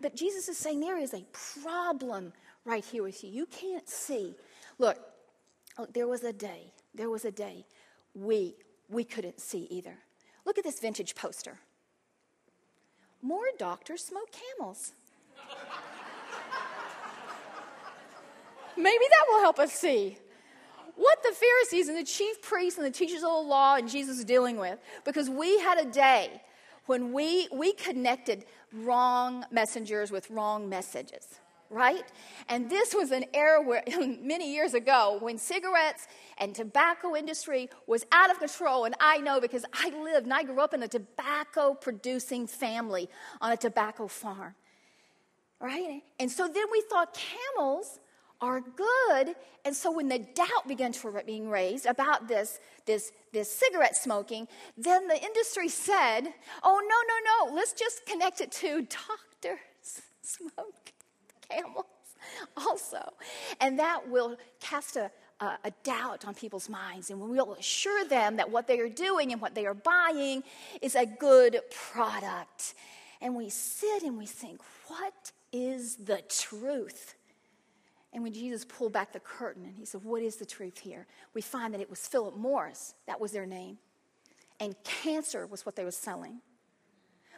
but 0.00 0.16
Jesus 0.16 0.48
is 0.48 0.58
saying 0.58 0.80
there 0.80 0.98
is 0.98 1.14
a 1.14 1.24
problem 1.62 2.32
right 2.64 2.84
here 2.84 3.02
with 3.02 3.22
you. 3.22 3.30
You 3.30 3.46
can't 3.46 3.88
see. 3.88 4.34
Look, 4.78 4.98
look, 5.78 5.92
there 5.94 6.08
was 6.08 6.24
a 6.24 6.32
day, 6.32 6.72
there 6.94 7.08
was 7.08 7.24
a 7.24 7.30
day 7.30 7.64
we, 8.14 8.54
we 8.88 9.04
couldn't 9.04 9.40
see 9.40 9.66
either. 9.70 9.98
Look 10.44 10.58
at 10.58 10.64
this 10.64 10.80
vintage 10.80 11.14
poster 11.14 11.58
more 13.26 13.46
doctors 13.58 14.04
smoke 14.04 14.28
camels. 14.30 14.92
Maybe 18.76 19.04
that 19.10 19.24
will 19.28 19.40
help 19.40 19.58
us 19.58 19.72
see 19.72 20.18
what 20.96 21.22
the 21.22 21.32
Pharisees 21.32 21.88
and 21.88 21.96
the 21.96 22.04
chief 22.04 22.42
priests 22.42 22.78
and 22.78 22.86
the 22.86 22.90
teachers 22.90 23.22
of 23.22 23.30
the 23.30 23.48
law 23.48 23.76
and 23.76 23.88
Jesus 23.88 24.18
is 24.18 24.24
dealing 24.24 24.56
with. 24.56 24.78
Because 25.04 25.30
we 25.30 25.58
had 25.60 25.78
a 25.78 25.84
day 25.84 26.42
when 26.86 27.12
we, 27.12 27.48
we 27.52 27.72
connected 27.72 28.44
wrong 28.72 29.44
messengers 29.50 30.10
with 30.10 30.28
wrong 30.30 30.68
messages 30.68 31.38
right? 31.70 32.04
And 32.48 32.70
this 32.70 32.94
was 32.94 33.10
an 33.10 33.24
era 33.34 33.60
where 33.60 33.82
many 34.20 34.52
years 34.52 34.74
ago 34.74 35.18
when 35.20 35.38
cigarettes 35.38 36.06
and 36.38 36.54
tobacco 36.54 37.16
industry 37.16 37.70
was 37.86 38.04
out 38.12 38.30
of 38.30 38.38
control 38.38 38.84
and 38.84 38.94
I 39.00 39.18
know 39.18 39.40
because 39.40 39.64
I 39.72 39.90
lived 39.90 40.24
and 40.24 40.34
I 40.34 40.42
grew 40.44 40.60
up 40.60 40.74
in 40.74 40.82
a 40.82 40.88
tobacco 40.88 41.74
producing 41.74 42.46
family 42.46 43.08
on 43.40 43.52
a 43.52 43.56
tobacco 43.56 44.06
farm. 44.06 44.54
Right? 45.58 46.02
And 46.20 46.30
so 46.30 46.46
then 46.48 46.64
we 46.70 46.82
thought 46.90 47.16
camels 47.16 47.98
are 48.46 48.60
good. 48.60 49.34
And 49.64 49.74
so 49.74 49.90
when 49.90 50.08
the 50.08 50.20
doubt 50.20 50.68
began 50.68 50.92
to 50.92 51.22
being 51.26 51.50
raised 51.50 51.86
about 51.86 52.28
this, 52.28 52.60
this, 52.86 53.12
this 53.32 53.50
cigarette 53.52 53.96
smoking, 53.96 54.46
then 54.78 55.08
the 55.08 55.20
industry 55.20 55.68
said, 55.68 56.22
oh, 56.62 56.80
no, 56.92 57.48
no, 57.48 57.50
no, 57.50 57.56
let's 57.56 57.72
just 57.72 58.06
connect 58.06 58.40
it 58.40 58.52
to 58.52 58.82
doctors 58.82 59.58
smoke 60.22 60.92
camels 61.48 61.86
also. 62.56 63.12
And 63.60 63.78
that 63.80 64.08
will 64.08 64.36
cast 64.60 64.96
a, 64.96 65.10
a, 65.40 65.58
a, 65.64 65.72
doubt 65.82 66.24
on 66.24 66.34
people's 66.34 66.68
minds, 66.68 67.10
and 67.10 67.20
we'll 67.20 67.54
assure 67.54 68.04
them 68.04 68.36
that 68.36 68.50
what 68.50 68.68
they 68.68 68.78
are 68.78 68.88
doing 68.88 69.32
and 69.32 69.40
what 69.40 69.54
they 69.54 69.66
are 69.66 69.74
buying 69.74 70.44
is 70.80 70.94
a 70.94 71.06
good 71.06 71.60
product. 71.70 72.74
And 73.20 73.34
we 73.34 73.50
sit 73.50 74.02
and 74.02 74.16
we 74.16 74.26
think, 74.26 74.60
what 74.86 75.32
is 75.52 75.96
the 75.96 76.22
truth? 76.28 77.15
And 78.16 78.22
when 78.22 78.32
Jesus 78.32 78.64
pulled 78.64 78.94
back 78.94 79.12
the 79.12 79.20
curtain 79.20 79.66
and 79.66 79.76
he 79.76 79.84
said, 79.84 80.02
What 80.02 80.22
is 80.22 80.36
the 80.36 80.46
truth 80.46 80.78
here? 80.78 81.06
We 81.34 81.42
find 81.42 81.74
that 81.74 81.82
it 81.82 81.90
was 81.90 82.08
Philip 82.08 82.34
Morris, 82.34 82.94
that 83.06 83.20
was 83.20 83.30
their 83.30 83.44
name. 83.44 83.76
And 84.58 84.74
cancer 84.84 85.46
was 85.46 85.66
what 85.66 85.76
they 85.76 85.84
were 85.84 85.90
selling. 85.90 86.40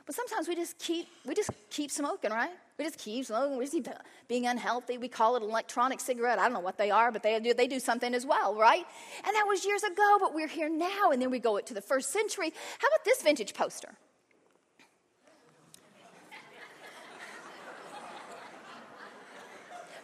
But 0.06 0.14
sometimes 0.14 0.47
we 0.47 0.54
just 0.54 0.78
keep 0.78 1.08
we 1.26 1.35
just 1.35 1.50
keep 1.68 1.90
smoking, 1.90 2.30
right? 2.30 2.52
We 2.78 2.85
just 2.85 2.97
keep 2.97 3.26
smoking. 3.26 3.58
We 3.58 3.64
just 3.64 3.73
keep 3.75 3.88
being 4.28 4.47
unhealthy. 4.47 4.99
We 4.99 5.08
call 5.08 5.35
it 5.35 5.42
an 5.42 5.50
electronic 5.50 5.99
cigarette. 5.99 6.38
I 6.38 6.44
don't 6.44 6.52
know 6.52 6.61
what 6.61 6.78
they 6.78 6.92
are, 6.92 7.11
but 7.11 7.25
they 7.25 7.40
do 7.40 7.52
they 7.52 7.66
do 7.66 7.80
something 7.80 8.14
as 8.14 8.25
well, 8.25 8.54
right? 8.54 8.87
And 9.25 9.35
that 9.35 9.47
was 9.49 9.64
years 9.64 9.82
ago, 9.82 10.18
but 10.20 10.32
we're 10.32 10.47
here 10.47 10.68
now. 10.68 11.11
And 11.11 11.20
then 11.20 11.30
we 11.30 11.40
go 11.40 11.58
to 11.58 11.75
the 11.75 11.82
first 11.82 12.12
century. 12.12 12.52
How 12.78 12.87
about 12.87 13.04
this 13.04 13.20
vintage 13.20 13.52
poster? 13.52 13.97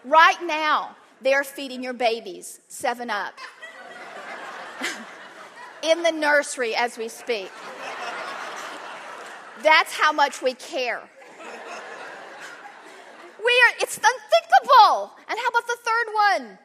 Right 0.05 0.41
now, 0.43 0.97
they're 1.21 1.45
feeding 1.45 1.83
your 1.83 1.93
babies 1.93 2.61
Seven 2.69 3.11
Up 3.11 3.35
in 5.83 6.03
the 6.03 6.13
nursery 6.13 6.75
as 6.75 6.99
we 6.99 7.09
speak. 7.09 7.51
That's 9.63 9.99
how 9.99 10.13
much 10.13 10.43
we 10.43 10.55
care. 10.55 11.03
We 13.39 13.53
are, 13.53 13.75
it's 13.81 13.97
unthinkable. 13.97 15.13
And 15.29 15.39
how 15.39 15.49
about 15.49 15.67
the 15.67 15.77
third 15.83 16.07
one? 16.15 16.59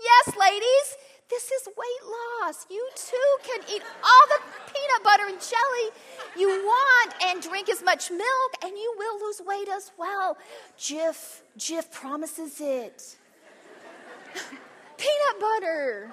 Yes, 0.00 0.36
ladies, 0.36 0.96
this 1.32 1.50
is 1.50 1.66
weight 1.66 2.04
loss. 2.42 2.66
You 2.68 2.86
too 2.94 3.30
can 3.42 3.60
eat 3.74 3.82
all 4.04 4.26
the 4.28 4.38
peanut 4.66 5.02
butter 5.02 5.24
and 5.28 5.40
jelly 5.40 5.88
you 6.36 6.48
want 6.48 7.14
and 7.24 7.42
drink 7.42 7.70
as 7.70 7.82
much 7.82 8.10
milk, 8.10 8.52
and 8.62 8.72
you 8.76 8.94
will 8.98 9.18
lose 9.26 9.40
weight 9.46 9.68
as 9.68 9.92
well. 9.98 10.36
Jif, 10.78 11.40
Jif 11.58 11.90
promises 11.90 12.60
it. 12.60 13.16
peanut 14.98 15.40
butter. 15.40 16.12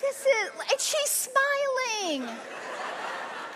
This 0.00 0.20
is, 0.20 0.50
and 0.70 0.80
she's 0.80 1.10
smiling. 1.10 2.28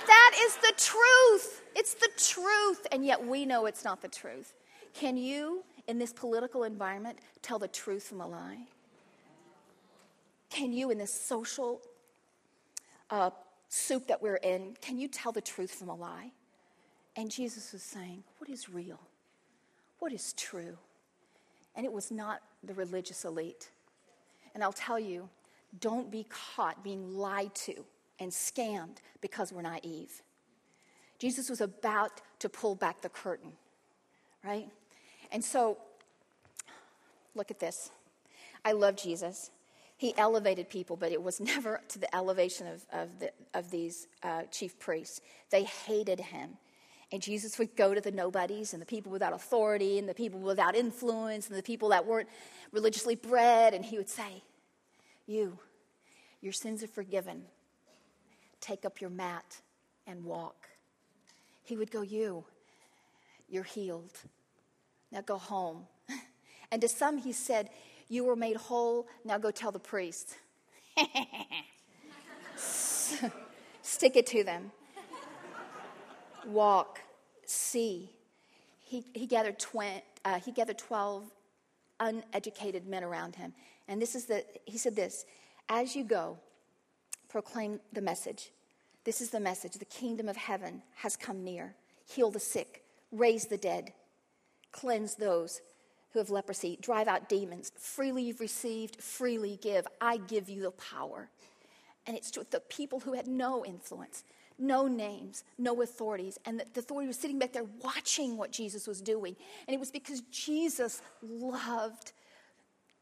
That 0.06 0.32
is 0.42 0.56
the 0.56 0.72
truth. 0.76 1.62
It's 1.76 1.94
the 1.94 2.10
truth. 2.18 2.86
And 2.90 3.06
yet 3.06 3.24
we 3.24 3.46
know 3.46 3.66
it's 3.66 3.84
not 3.84 4.02
the 4.02 4.08
truth. 4.08 4.52
Can 4.94 5.16
you, 5.16 5.62
in 5.86 5.98
this 5.98 6.12
political 6.12 6.64
environment, 6.64 7.18
tell 7.42 7.58
the 7.58 7.68
truth 7.68 8.04
from 8.04 8.20
a 8.20 8.26
lie? 8.26 8.66
Can 10.50 10.72
you, 10.72 10.90
in 10.90 10.98
this 10.98 11.12
social 11.12 11.80
uh, 13.10 13.30
soup 13.68 14.06
that 14.06 14.22
we're 14.22 14.36
in, 14.36 14.76
can 14.80 14.98
you 14.98 15.08
tell 15.08 15.32
the 15.32 15.40
truth 15.40 15.72
from 15.72 15.88
a 15.88 15.94
lie? 15.94 16.30
And 17.16 17.30
Jesus 17.30 17.72
was 17.72 17.82
saying, 17.82 18.24
What 18.38 18.48
is 18.50 18.68
real? 18.68 19.00
What 19.98 20.12
is 20.12 20.32
true? 20.34 20.76
And 21.76 21.84
it 21.84 21.92
was 21.92 22.10
not 22.10 22.40
the 22.62 22.74
religious 22.74 23.24
elite. 23.24 23.70
And 24.54 24.62
I'll 24.62 24.72
tell 24.72 24.98
you, 24.98 25.28
don't 25.80 26.10
be 26.10 26.26
caught 26.28 26.84
being 26.84 27.16
lied 27.16 27.54
to 27.54 27.84
and 28.20 28.30
scammed 28.30 28.98
because 29.20 29.52
we're 29.52 29.62
naive. 29.62 30.22
Jesus 31.18 31.48
was 31.50 31.60
about 31.60 32.20
to 32.40 32.48
pull 32.48 32.74
back 32.74 33.00
the 33.00 33.08
curtain, 33.08 33.52
right? 34.44 34.68
And 35.32 35.44
so, 35.44 35.78
look 37.34 37.50
at 37.50 37.60
this. 37.60 37.90
I 38.64 38.72
love 38.72 38.96
Jesus. 38.96 39.50
He 39.96 40.16
elevated 40.16 40.68
people, 40.68 40.96
but 40.96 41.12
it 41.12 41.22
was 41.22 41.40
never 41.40 41.80
to 41.88 41.98
the 41.98 42.14
elevation 42.14 42.66
of, 42.66 42.84
of, 42.92 43.18
the, 43.18 43.32
of 43.52 43.70
these 43.70 44.08
uh, 44.22 44.42
chief 44.50 44.78
priests. 44.78 45.20
They 45.50 45.64
hated 45.64 46.20
him. 46.20 46.58
And 47.12 47.22
Jesus 47.22 47.58
would 47.58 47.76
go 47.76 47.94
to 47.94 48.00
the 48.00 48.10
nobodies 48.10 48.72
and 48.72 48.82
the 48.82 48.86
people 48.86 49.12
without 49.12 49.32
authority 49.32 49.98
and 49.98 50.08
the 50.08 50.14
people 50.14 50.40
without 50.40 50.74
influence 50.74 51.48
and 51.48 51.56
the 51.56 51.62
people 51.62 51.90
that 51.90 52.06
weren't 52.06 52.28
religiously 52.72 53.14
bred, 53.14 53.72
and 53.72 53.84
he 53.84 53.98
would 53.98 54.08
say, 54.08 54.42
You, 55.26 55.58
your 56.40 56.52
sins 56.52 56.82
are 56.82 56.88
forgiven 56.88 57.44
take 58.64 58.86
up 58.86 59.00
your 59.00 59.10
mat 59.10 59.60
and 60.06 60.24
walk. 60.24 60.68
He 61.64 61.76
would 61.76 61.90
go, 61.90 62.00
You, 62.00 62.44
you're 63.48 63.62
healed. 63.62 64.18
Now 65.14 65.22
go 65.22 65.38
home. 65.38 65.86
And 66.70 66.82
to 66.82 66.88
some, 66.88 67.18
he 67.18 67.32
said, 67.32 67.70
You 68.08 68.24
were 68.24 68.34
made 68.34 68.56
whole. 68.56 69.06
Now 69.24 69.38
go 69.38 69.52
tell 69.52 69.70
the 69.70 69.78
priest. 69.78 70.34
Stick 72.56 74.16
it 74.16 74.26
to 74.28 74.42
them. 74.42 74.72
Walk, 76.46 76.98
see. 77.46 78.10
He, 78.80 79.04
he, 79.12 79.26
gathered 79.26 79.64
uh, 80.24 80.40
he 80.40 80.50
gathered 80.50 80.78
12 80.78 81.30
uneducated 82.00 82.86
men 82.86 83.04
around 83.04 83.36
him. 83.36 83.52
And 83.86 84.02
this 84.02 84.16
is 84.16 84.24
the, 84.24 84.44
he 84.64 84.78
said 84.78 84.96
this 84.96 85.26
As 85.68 85.94
you 85.94 86.02
go, 86.02 86.38
proclaim 87.28 87.78
the 87.92 88.02
message. 88.02 88.50
This 89.04 89.20
is 89.20 89.30
the 89.30 89.40
message 89.40 89.74
the 89.74 89.84
kingdom 89.84 90.28
of 90.28 90.36
heaven 90.36 90.82
has 90.96 91.14
come 91.14 91.44
near. 91.44 91.74
Heal 92.06 92.32
the 92.32 92.40
sick, 92.40 92.82
raise 93.12 93.46
the 93.46 93.58
dead, 93.58 93.92
cleanse 94.74 95.14
those 95.14 95.62
who 96.12 96.18
have 96.18 96.30
leprosy, 96.30 96.78
drive 96.80 97.08
out 97.08 97.28
demons. 97.28 97.72
Freely 97.76 98.24
you've 98.24 98.40
received, 98.40 99.00
freely 99.00 99.58
give. 99.62 99.86
I 100.00 100.16
give 100.16 100.48
you 100.48 100.62
the 100.62 100.70
power. 100.72 101.28
And 102.06 102.16
it's 102.16 102.30
to 102.32 102.46
the 102.50 102.60
people 102.60 103.00
who 103.00 103.14
had 103.14 103.26
no 103.26 103.64
influence, 103.64 104.24
no 104.58 104.86
names, 104.86 105.44
no 105.58 105.80
authorities. 105.82 106.38
And 106.44 106.62
the 106.74 106.80
authority 106.80 107.06
was 107.06 107.18
sitting 107.18 107.38
back 107.38 107.52
there 107.52 107.66
watching 107.82 108.36
what 108.36 108.52
Jesus 108.52 108.86
was 108.86 109.00
doing. 109.00 109.36
And 109.66 109.74
it 109.74 109.80
was 109.80 109.90
because 109.90 110.22
Jesus 110.30 111.00
loved, 111.22 112.12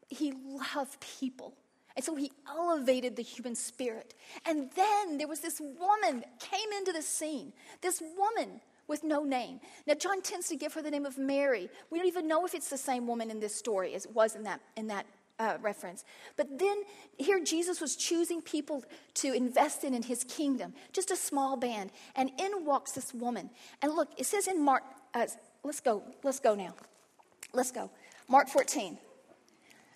he 0.09 0.33
loved 0.75 0.99
people. 1.19 1.53
And 1.95 2.03
so 2.03 2.15
he 2.15 2.31
elevated 2.47 3.15
the 3.15 3.21
human 3.21 3.55
spirit. 3.55 4.15
And 4.45 4.69
then 4.75 5.17
there 5.17 5.27
was 5.27 5.41
this 5.41 5.59
woman 5.59 6.21
that 6.21 6.39
came 6.39 6.71
into 6.77 6.91
the 6.91 7.03
scene. 7.03 7.53
This 7.81 8.01
woman 8.17 8.61
with 8.87 9.03
no 9.03 9.23
name. 9.23 9.59
Now 9.87 9.93
John 9.95 10.21
tends 10.21 10.47
to 10.49 10.55
give 10.55 10.73
her 10.73 10.81
the 10.81 10.91
name 10.91 11.05
of 11.05 11.17
Mary. 11.17 11.69
We 11.89 11.97
don't 11.97 12.07
even 12.07 12.27
know 12.27 12.45
if 12.45 12.53
it's 12.53 12.69
the 12.69 12.77
same 12.77 13.07
woman 13.07 13.31
in 13.31 13.39
this 13.39 13.55
story 13.55 13.93
as 13.93 14.05
it 14.05 14.11
was 14.13 14.35
in 14.35 14.43
that 14.43 14.61
in 14.75 14.87
that 14.87 15.05
uh, 15.39 15.57
reference. 15.61 16.05
But 16.37 16.59
then 16.59 16.83
here 17.17 17.43
Jesus 17.43 17.81
was 17.81 17.95
choosing 17.95 18.41
people 18.41 18.83
to 19.15 19.33
invest 19.33 19.83
in 19.83 19.93
in 19.93 20.03
his 20.03 20.23
kingdom, 20.23 20.73
just 20.91 21.11
a 21.11 21.15
small 21.15 21.57
band. 21.57 21.91
And 22.15 22.31
in 22.39 22.65
walks 22.65 22.91
this 22.91 23.13
woman. 23.13 23.49
And 23.81 23.93
look, 23.93 24.09
it 24.17 24.25
says 24.25 24.47
in 24.47 24.63
Mark, 24.63 24.83
uh, 25.13 25.27
let's 25.63 25.79
go, 25.79 26.03
let's 26.23 26.39
go 26.39 26.55
now. 26.55 26.75
Let's 27.53 27.71
go. 27.71 27.89
Mark 28.27 28.47
14. 28.47 28.97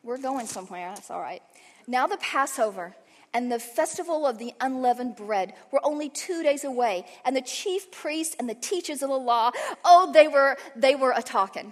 We're 0.03 0.17
going 0.17 0.47
somewhere, 0.47 0.89
that's 0.93 1.11
all 1.11 1.19
right. 1.19 1.41
Now 1.87 2.07
the 2.07 2.17
Passover 2.17 2.95
and 3.37 3.51
the 3.51 3.59
festival 3.59 4.25
of 4.25 4.39
the 4.39 4.51
unleavened 4.59 5.15
bread 5.15 5.53
were 5.69 5.79
only 5.83 6.09
two 6.09 6.41
days 6.41 6.63
away. 6.63 7.05
And 7.23 7.35
the 7.35 7.41
chief 7.41 7.91
priests 7.91 8.35
and 8.39 8.49
the 8.49 8.55
teachers 8.55 9.03
of 9.03 9.09
the 9.09 9.15
law, 9.15 9.51
oh, 9.85 10.11
they 10.11 10.27
were, 10.27 10.57
they 10.75 10.95
were 10.95 11.13
a 11.15 11.21
talking. 11.21 11.71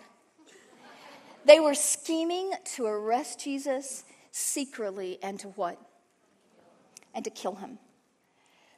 They 1.43 1.59
were 1.59 1.73
scheming 1.73 2.51
to 2.75 2.85
arrest 2.85 3.39
Jesus 3.39 4.03
secretly 4.31 5.17
and 5.23 5.39
to 5.39 5.47
what? 5.47 5.79
And 7.15 7.25
to 7.25 7.31
kill 7.31 7.55
him. 7.55 7.79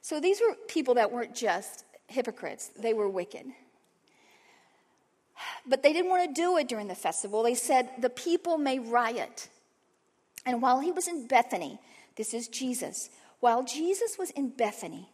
So 0.02 0.22
these 0.22 0.40
were 0.40 0.56
people 0.70 0.94
that 0.94 1.12
weren't 1.12 1.36
just 1.36 1.84
hypocrites, 2.08 2.70
they 2.80 2.94
were 2.94 3.10
wicked. 3.10 3.48
But 5.68 5.84
they 5.84 5.92
didn't 5.92 6.10
want 6.10 6.34
to 6.34 6.42
do 6.42 6.56
it 6.56 6.70
during 6.70 6.88
the 6.88 6.96
festival. 6.96 7.44
They 7.44 7.56
said, 7.56 7.90
the 8.00 8.10
people 8.10 8.58
may 8.58 8.80
riot. 8.80 9.50
And 10.46 10.62
while 10.62 10.80
he 10.80 10.94
was 10.94 11.10
in 11.10 11.28
Bethany, 11.28 11.80
this 12.18 12.34
is 12.34 12.48
Jesus, 12.48 13.10
while 13.40 13.64
Jesus 13.64 14.18
was 14.18 14.32
in 14.32 14.50
Bethany, 14.50 15.10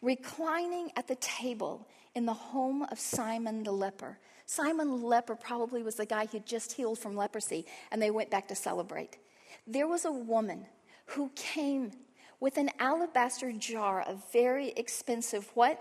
reclining 0.00 0.90
at 0.96 1.08
the 1.08 1.16
table 1.16 1.86
in 2.14 2.24
the 2.24 2.32
home 2.32 2.84
of 2.84 2.98
Simon 2.98 3.62
the 3.62 3.72
leper, 3.72 4.18
Simon 4.46 4.88
the 4.88 5.06
leper 5.06 5.34
probably 5.34 5.82
was 5.82 5.96
the 5.96 6.06
guy 6.06 6.26
who 6.26 6.38
just 6.38 6.72
healed 6.72 6.98
from 6.98 7.16
leprosy, 7.16 7.66
and 7.90 8.00
they 8.00 8.10
went 8.10 8.30
back 8.30 8.48
to 8.48 8.54
celebrate. 8.54 9.18
There 9.66 9.88
was 9.88 10.04
a 10.04 10.12
woman 10.12 10.66
who 11.06 11.30
came 11.34 11.90
with 12.38 12.56
an 12.56 12.70
alabaster 12.78 13.50
jar 13.52 14.02
of 14.02 14.22
very 14.32 14.68
expensive 14.70 15.50
what? 15.54 15.80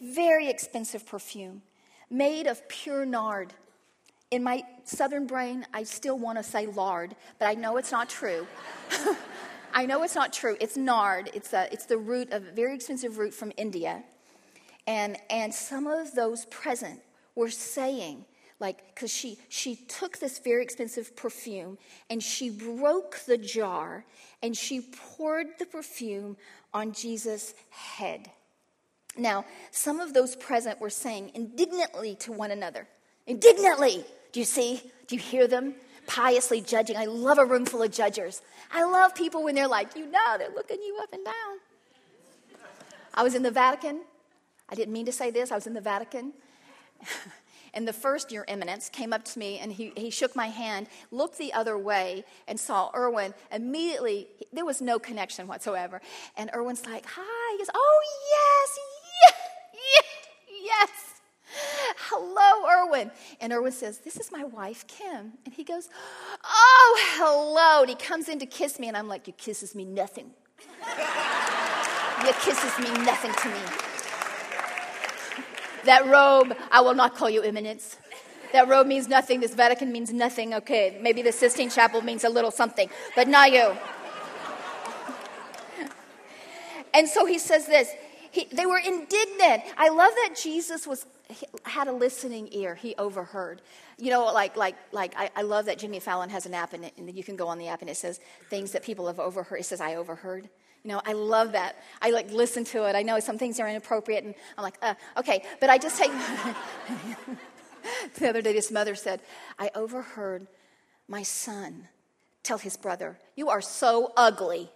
Very 0.00 0.48
expensive 0.48 1.06
perfume 1.06 1.62
made 2.10 2.46
of 2.46 2.68
pure 2.68 3.04
nard. 3.04 3.52
In 4.34 4.42
my 4.42 4.64
southern 4.82 5.28
brain, 5.28 5.64
I 5.72 5.84
still 5.84 6.18
want 6.18 6.38
to 6.38 6.42
say 6.42 6.66
lard, 6.66 7.14
but 7.38 7.46
I 7.46 7.54
know 7.54 7.76
it's 7.76 7.92
not 7.92 8.08
true. 8.08 8.48
I 9.72 9.86
know 9.86 10.02
it's 10.02 10.16
not 10.16 10.32
true. 10.32 10.56
It's 10.60 10.76
nard. 10.76 11.30
It's, 11.34 11.52
a, 11.52 11.72
it's 11.72 11.86
the 11.86 11.98
root 11.98 12.32
of 12.32 12.44
a 12.44 12.50
very 12.50 12.74
expensive 12.74 13.18
root 13.18 13.32
from 13.32 13.52
India. 13.56 14.02
And, 14.88 15.16
and 15.30 15.54
some 15.54 15.86
of 15.86 16.16
those 16.16 16.46
present 16.46 16.98
were 17.36 17.48
saying, 17.48 18.24
like, 18.58 18.92
because 18.92 19.12
she, 19.12 19.38
she 19.50 19.76
took 19.76 20.18
this 20.18 20.40
very 20.40 20.64
expensive 20.64 21.14
perfume 21.14 21.78
and 22.10 22.20
she 22.20 22.50
broke 22.50 23.20
the 23.28 23.38
jar 23.38 24.04
and 24.42 24.56
she 24.56 24.80
poured 24.80 25.46
the 25.60 25.66
perfume 25.66 26.36
on 26.72 26.90
Jesus' 26.90 27.54
head. 27.70 28.32
Now, 29.16 29.44
some 29.70 30.00
of 30.00 30.12
those 30.12 30.34
present 30.34 30.80
were 30.80 30.90
saying 30.90 31.30
indignantly 31.34 32.16
to 32.16 32.32
one 32.32 32.50
another, 32.50 32.88
indignantly, 33.28 34.04
do 34.34 34.40
you 34.40 34.46
see? 34.46 34.82
Do 35.06 35.14
you 35.14 35.20
hear 35.20 35.46
them? 35.46 35.76
Piously 36.08 36.60
judging. 36.60 36.96
I 36.96 37.04
love 37.04 37.38
a 37.38 37.44
room 37.44 37.64
full 37.64 37.82
of 37.82 37.92
judgers. 37.92 38.42
I 38.72 38.82
love 38.82 39.14
people 39.14 39.44
when 39.44 39.54
they're 39.54 39.68
like, 39.68 39.94
you 39.94 40.10
know, 40.10 40.36
they're 40.36 40.50
looking 40.50 40.82
you 40.82 40.98
up 41.00 41.12
and 41.12 41.24
down. 41.24 41.60
I 43.14 43.22
was 43.22 43.36
in 43.36 43.44
the 43.44 43.52
Vatican. 43.52 44.00
I 44.68 44.74
didn't 44.74 44.92
mean 44.92 45.06
to 45.06 45.12
say 45.12 45.30
this. 45.30 45.52
I 45.52 45.54
was 45.54 45.68
in 45.68 45.72
the 45.72 45.80
Vatican. 45.80 46.32
and 47.74 47.86
the 47.86 47.92
first, 47.92 48.32
Your 48.32 48.44
Eminence, 48.48 48.88
came 48.88 49.12
up 49.12 49.24
to 49.26 49.38
me 49.38 49.60
and 49.60 49.72
he, 49.72 49.92
he 49.96 50.10
shook 50.10 50.34
my 50.34 50.48
hand, 50.48 50.88
looked 51.12 51.38
the 51.38 51.52
other 51.52 51.78
way, 51.78 52.24
and 52.48 52.58
saw 52.58 52.90
Erwin. 52.92 53.34
Immediately, 53.52 54.26
there 54.52 54.64
was 54.64 54.82
no 54.82 54.98
connection 54.98 55.46
whatsoever. 55.46 56.00
And 56.36 56.50
Erwin's 56.52 56.84
like, 56.84 57.06
Hi. 57.06 57.52
He 57.52 57.58
goes, 57.58 57.70
Oh, 57.72 58.00
yes, 58.32 58.78
yes, 59.22 59.34
yes, 59.74 60.90
yes. 60.90 61.13
Hello, 62.16 62.86
Erwin. 62.86 63.10
And 63.40 63.52
Erwin 63.52 63.72
says, 63.72 63.98
This 63.98 64.18
is 64.18 64.30
my 64.30 64.44
wife, 64.44 64.86
Kim. 64.86 65.32
And 65.44 65.52
he 65.52 65.64
goes, 65.64 65.88
Oh, 66.44 67.16
hello. 67.16 67.80
And 67.80 67.88
he 67.88 67.96
comes 67.96 68.28
in 68.28 68.38
to 68.38 68.46
kiss 68.46 68.78
me, 68.78 68.86
and 68.86 68.96
I'm 68.96 69.08
like, 69.08 69.26
You 69.26 69.32
kisses 69.32 69.74
me 69.74 69.84
nothing. 69.84 70.30
you 70.86 72.32
kisses 72.40 72.78
me 72.78 73.04
nothing 73.04 73.32
to 73.32 73.48
me. 73.48 73.58
That 75.86 76.06
robe, 76.06 76.56
I 76.70 76.82
will 76.82 76.94
not 76.94 77.16
call 77.16 77.28
you 77.28 77.42
eminence. 77.42 77.96
That 78.52 78.68
robe 78.68 78.86
means 78.86 79.08
nothing. 79.08 79.40
This 79.40 79.56
Vatican 79.56 79.90
means 79.90 80.12
nothing. 80.12 80.54
Okay, 80.54 80.96
maybe 81.02 81.20
the 81.20 81.32
Sistine 81.32 81.68
Chapel 81.68 82.00
means 82.00 82.22
a 82.22 82.28
little 82.28 82.52
something, 82.52 82.88
but 83.16 83.26
not 83.26 83.50
you. 83.50 83.76
and 86.94 87.08
so 87.08 87.26
he 87.26 87.40
says 87.40 87.66
this. 87.66 87.90
He, 88.30 88.46
they 88.52 88.66
were 88.66 88.78
indignant. 88.78 89.64
I 89.76 89.88
love 89.88 90.12
that 90.14 90.36
Jesus 90.40 90.86
was 90.86 91.06
had 91.64 91.88
a 91.88 91.92
listening 91.92 92.48
ear. 92.52 92.74
He 92.74 92.94
overheard. 92.96 93.62
You 93.98 94.10
know, 94.10 94.24
like 94.26 94.56
like 94.56 94.76
like 94.92 95.14
I, 95.16 95.30
I 95.36 95.42
love 95.42 95.66
that 95.66 95.78
Jimmy 95.78 96.00
Fallon 96.00 96.30
has 96.30 96.46
an 96.46 96.54
app, 96.54 96.72
and, 96.72 96.84
it, 96.84 96.94
and 96.96 97.14
you 97.14 97.24
can 97.24 97.36
go 97.36 97.48
on 97.48 97.58
the 97.58 97.68
app, 97.68 97.80
and 97.80 97.90
it 97.90 97.96
says 97.96 98.20
things 98.50 98.72
that 98.72 98.82
people 98.82 99.06
have 99.06 99.18
overheard. 99.18 99.60
It 99.60 99.64
says 99.64 99.80
I 99.80 99.96
overheard. 99.96 100.48
You 100.82 100.90
know, 100.90 101.00
I 101.06 101.14
love 101.14 101.52
that. 101.52 101.76
I 102.02 102.10
like 102.10 102.30
listen 102.30 102.64
to 102.66 102.84
it. 102.84 102.94
I 102.94 103.02
know 103.02 103.18
some 103.20 103.38
things 103.38 103.58
are 103.58 103.68
inappropriate, 103.68 104.24
and 104.24 104.34
I'm 104.58 104.62
like, 104.62 104.76
uh, 104.82 104.94
okay. 105.16 105.44
But 105.60 105.70
I 105.70 105.78
just 105.78 105.98
take. 105.98 106.10
the 108.18 108.28
other 108.28 108.42
day, 108.42 108.52
this 108.52 108.70
mother 108.70 108.94
said, 108.94 109.20
I 109.58 109.70
overheard 109.74 110.46
my 111.08 111.22
son 111.22 111.88
tell 112.42 112.58
his 112.58 112.76
brother, 112.76 113.18
You 113.34 113.48
are 113.48 113.60
so 113.60 114.12
ugly. 114.16 114.70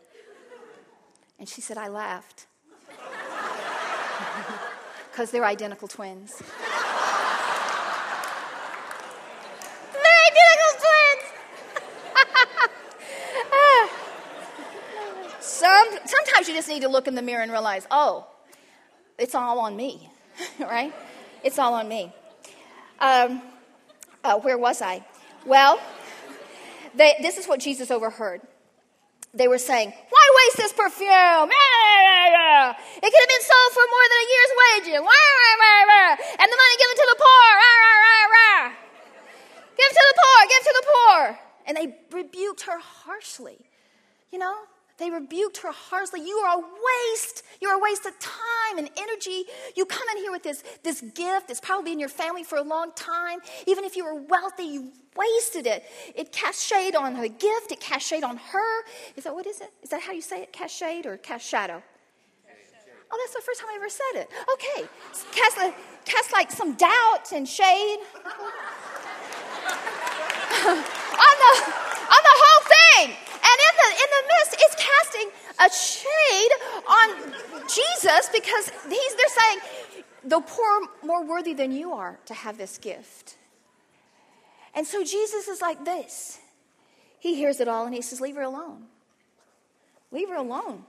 And 1.39 1.49
she 1.49 1.61
said, 1.61 1.79
I 1.79 1.89
laughed. 1.89 2.47
Because 5.19 5.33
they're 5.33 5.45
identical 5.45 5.89
twins. 5.89 6.41
They're 9.93 10.23
identical 10.31 10.73
Some, 15.41 15.89
sometimes 16.07 16.47
you 16.47 16.55
just 16.55 16.69
need 16.69 16.83
to 16.83 16.89
look 16.89 17.09
in 17.09 17.17
the 17.17 17.23
mirror 17.23 17.43
and 17.43 17.51
realize, 17.51 17.85
oh, 17.91 18.29
it's 19.19 19.35
all 19.35 19.59
on 19.59 19.75
me, 19.75 20.09
right? 20.61 20.95
It's 21.43 21.59
all 21.59 21.75
on 21.75 21.89
me. 21.89 22.13
Um, 23.01 23.43
uh, 24.23 24.39
where 24.39 24.57
was 24.57 24.81
I? 24.81 25.05
Well, 25.45 25.81
they, 26.95 27.17
this 27.21 27.39
is 27.39 27.49
what 27.49 27.59
Jesus 27.59 27.91
overheard. 27.91 28.41
They 29.35 29.49
were 29.49 29.59
saying, 29.59 29.93
Why 30.11 30.31
waste 30.37 30.59
this 30.59 30.73
perfume? 30.73 31.51
It 32.99 33.11
could 33.11 33.23
have 33.25 33.33
been 33.37 33.47
sold 33.47 33.71
for 33.73 33.87
more 33.87 34.07
than 34.11 34.19
a 34.19 34.29
year's 34.35 34.53
wages. 34.63 35.01
And 35.01 36.49
the 36.53 36.59
money 36.63 36.77
given 36.79 36.97
to 36.99 37.07
the 37.13 37.19
poor. 37.19 37.51
Give 39.79 39.89
to 39.89 40.05
the 40.11 40.17
poor, 40.23 40.39
give 40.49 40.63
to 40.67 40.75
the 40.75 40.87
poor. 40.93 41.39
And 41.67 41.77
they 41.77 41.87
rebuked 42.11 42.63
her 42.63 42.79
harshly. 42.81 43.59
You 44.33 44.39
know, 44.39 44.57
They 44.99 45.11
rebuked 45.11 45.59
her 45.59 45.71
harshly. 45.71 46.27
You 46.27 46.35
are 46.39 46.59
a 46.59 46.61
waste. 46.61 47.45
You're 47.61 47.75
a 47.75 47.79
waste 47.79 48.05
of 48.05 48.19
time 48.19 48.79
and 48.79 48.91
energy. 48.97 49.45
You 49.77 49.87
come 49.87 50.03
in 50.13 50.19
here 50.19 50.33
with 50.33 50.43
this, 50.43 50.65
this 50.83 51.01
gift 51.01 51.47
that's 51.47 51.61
probably 51.61 51.93
in 51.93 52.01
your 52.01 52.09
family 52.09 52.43
for 52.43 52.59
a 52.59 52.63
long 52.63 52.91
time. 52.97 53.39
Even 53.67 53.85
if 53.85 53.97
you 53.97 54.05
were 54.05 54.21
wealthy, 54.21 54.65
you 54.65 54.93
wasted 55.17 55.69
it. 55.69 55.85
It 56.17 56.33
cast 56.33 56.67
shade 56.67 56.97
on 56.97 57.15
the 57.21 57.29
gift, 57.29 57.71
it 57.71 57.79
cast 57.79 58.09
shade 58.09 58.25
on 58.25 58.39
her. 58.39 58.85
Is 59.17 59.23
that 59.25 59.35
what 59.35 59.47
is 59.47 59.61
it? 59.61 59.73
Is 59.85 59.91
that 59.91 60.03
how 60.03 60.13
you 60.13 60.21
say 60.21 60.43
it? 60.43 60.53
Cast 60.53 60.75
shade 60.77 61.07
or 61.07 61.17
cast 61.17 61.47
shadow? 61.47 61.81
Oh, 63.11 63.19
that's 63.25 63.35
the 63.35 63.41
first 63.41 63.61
time 63.61 63.71
I 63.73 63.77
ever 63.77 63.89
said 63.89 64.15
it. 64.15 64.31
Okay. 64.55 64.89
Cast, 65.33 65.59
uh, 65.59 65.73
cast 66.05 66.33
like 66.33 66.51
some 66.51 66.75
doubt 66.75 67.33
and 67.33 67.49
shade 67.49 67.99
on, 70.69 70.77
the, 71.43 71.53
on 71.57 72.23
the 72.29 72.37
whole 72.43 72.63
thing. 72.69 73.09
And 73.09 73.59
in 73.69 73.75
the, 73.81 73.89
in 73.97 74.09
the 74.13 74.23
midst, 74.29 74.53
it's 74.61 74.77
casting 74.77 75.29
a 75.59 75.69
shade 75.73 76.53
on 76.87 77.09
Jesus 77.69 78.29
because 78.33 78.71
he's, 78.89 79.15
they're 79.15 79.37
saying, 79.37 79.59
the 80.25 80.41
poor 80.41 80.89
more 81.03 81.25
worthy 81.25 81.55
than 81.55 81.73
you 81.73 81.93
are 81.93 82.19
to 82.27 82.35
have 82.35 82.59
this 82.59 82.79
gift. 82.79 83.37
And 84.75 84.87
so 84.87 85.03
Jesus 85.03 85.49
is 85.49 85.63
like 85.63 85.85
this. 85.85 86.39
He 87.21 87.35
hears 87.35 87.61
it 87.61 87.69
all 87.69 87.87
and 87.87 87.95
he 87.95 88.03
says, 88.03 88.21
Leave 88.21 88.37
her 88.37 88.43
alone. 88.43 88.85
Leave 90.13 90.29
her 90.29 90.37
alone. 90.37 90.85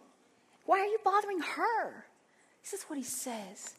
Why 0.66 0.80
are 0.80 0.86
you 0.86 1.00
bothering 1.04 1.40
her? 1.40 2.06
This 2.64 2.74
is 2.74 2.84
what 2.84 2.98
he 2.98 3.04
says. 3.04 3.74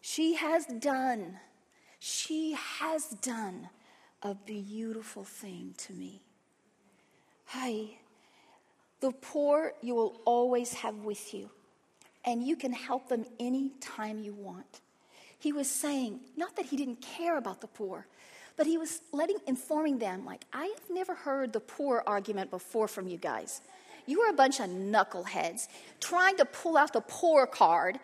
She 0.00 0.34
has 0.34 0.66
done, 0.66 1.38
she 1.98 2.56
has 2.78 3.08
done 3.22 3.68
a 4.22 4.34
beautiful 4.34 5.24
thing 5.24 5.74
to 5.78 5.92
me. 5.92 6.20
Hi. 7.46 7.98
The 9.00 9.12
poor 9.12 9.72
you 9.80 9.94
will 9.94 10.20
always 10.26 10.74
have 10.74 10.94
with 10.96 11.32
you, 11.32 11.48
and 12.26 12.46
you 12.46 12.54
can 12.54 12.70
help 12.70 13.08
them 13.08 13.24
any 13.38 13.70
time 13.80 14.22
you 14.22 14.34
want. 14.34 14.82
He 15.38 15.54
was 15.54 15.70
saying, 15.70 16.20
not 16.36 16.54
that 16.56 16.66
he 16.66 16.76
didn't 16.76 17.00
care 17.00 17.38
about 17.38 17.62
the 17.62 17.66
poor, 17.66 18.06
but 18.58 18.66
he 18.66 18.76
was 18.76 19.00
letting, 19.10 19.38
informing 19.46 19.98
them, 19.98 20.26
like, 20.26 20.44
I 20.52 20.66
have 20.66 20.90
never 20.90 21.14
heard 21.14 21.54
the 21.54 21.60
poor 21.60 22.02
argument 22.06 22.50
before 22.50 22.88
from 22.88 23.08
you 23.08 23.16
guys. 23.16 23.62
You 24.06 24.20
are 24.22 24.30
a 24.30 24.34
bunch 24.34 24.60
of 24.60 24.68
knuckleheads 24.68 25.68
trying 26.00 26.36
to 26.36 26.44
pull 26.44 26.76
out 26.76 26.92
the 26.92 27.00
poor 27.02 27.46
card 27.46 27.98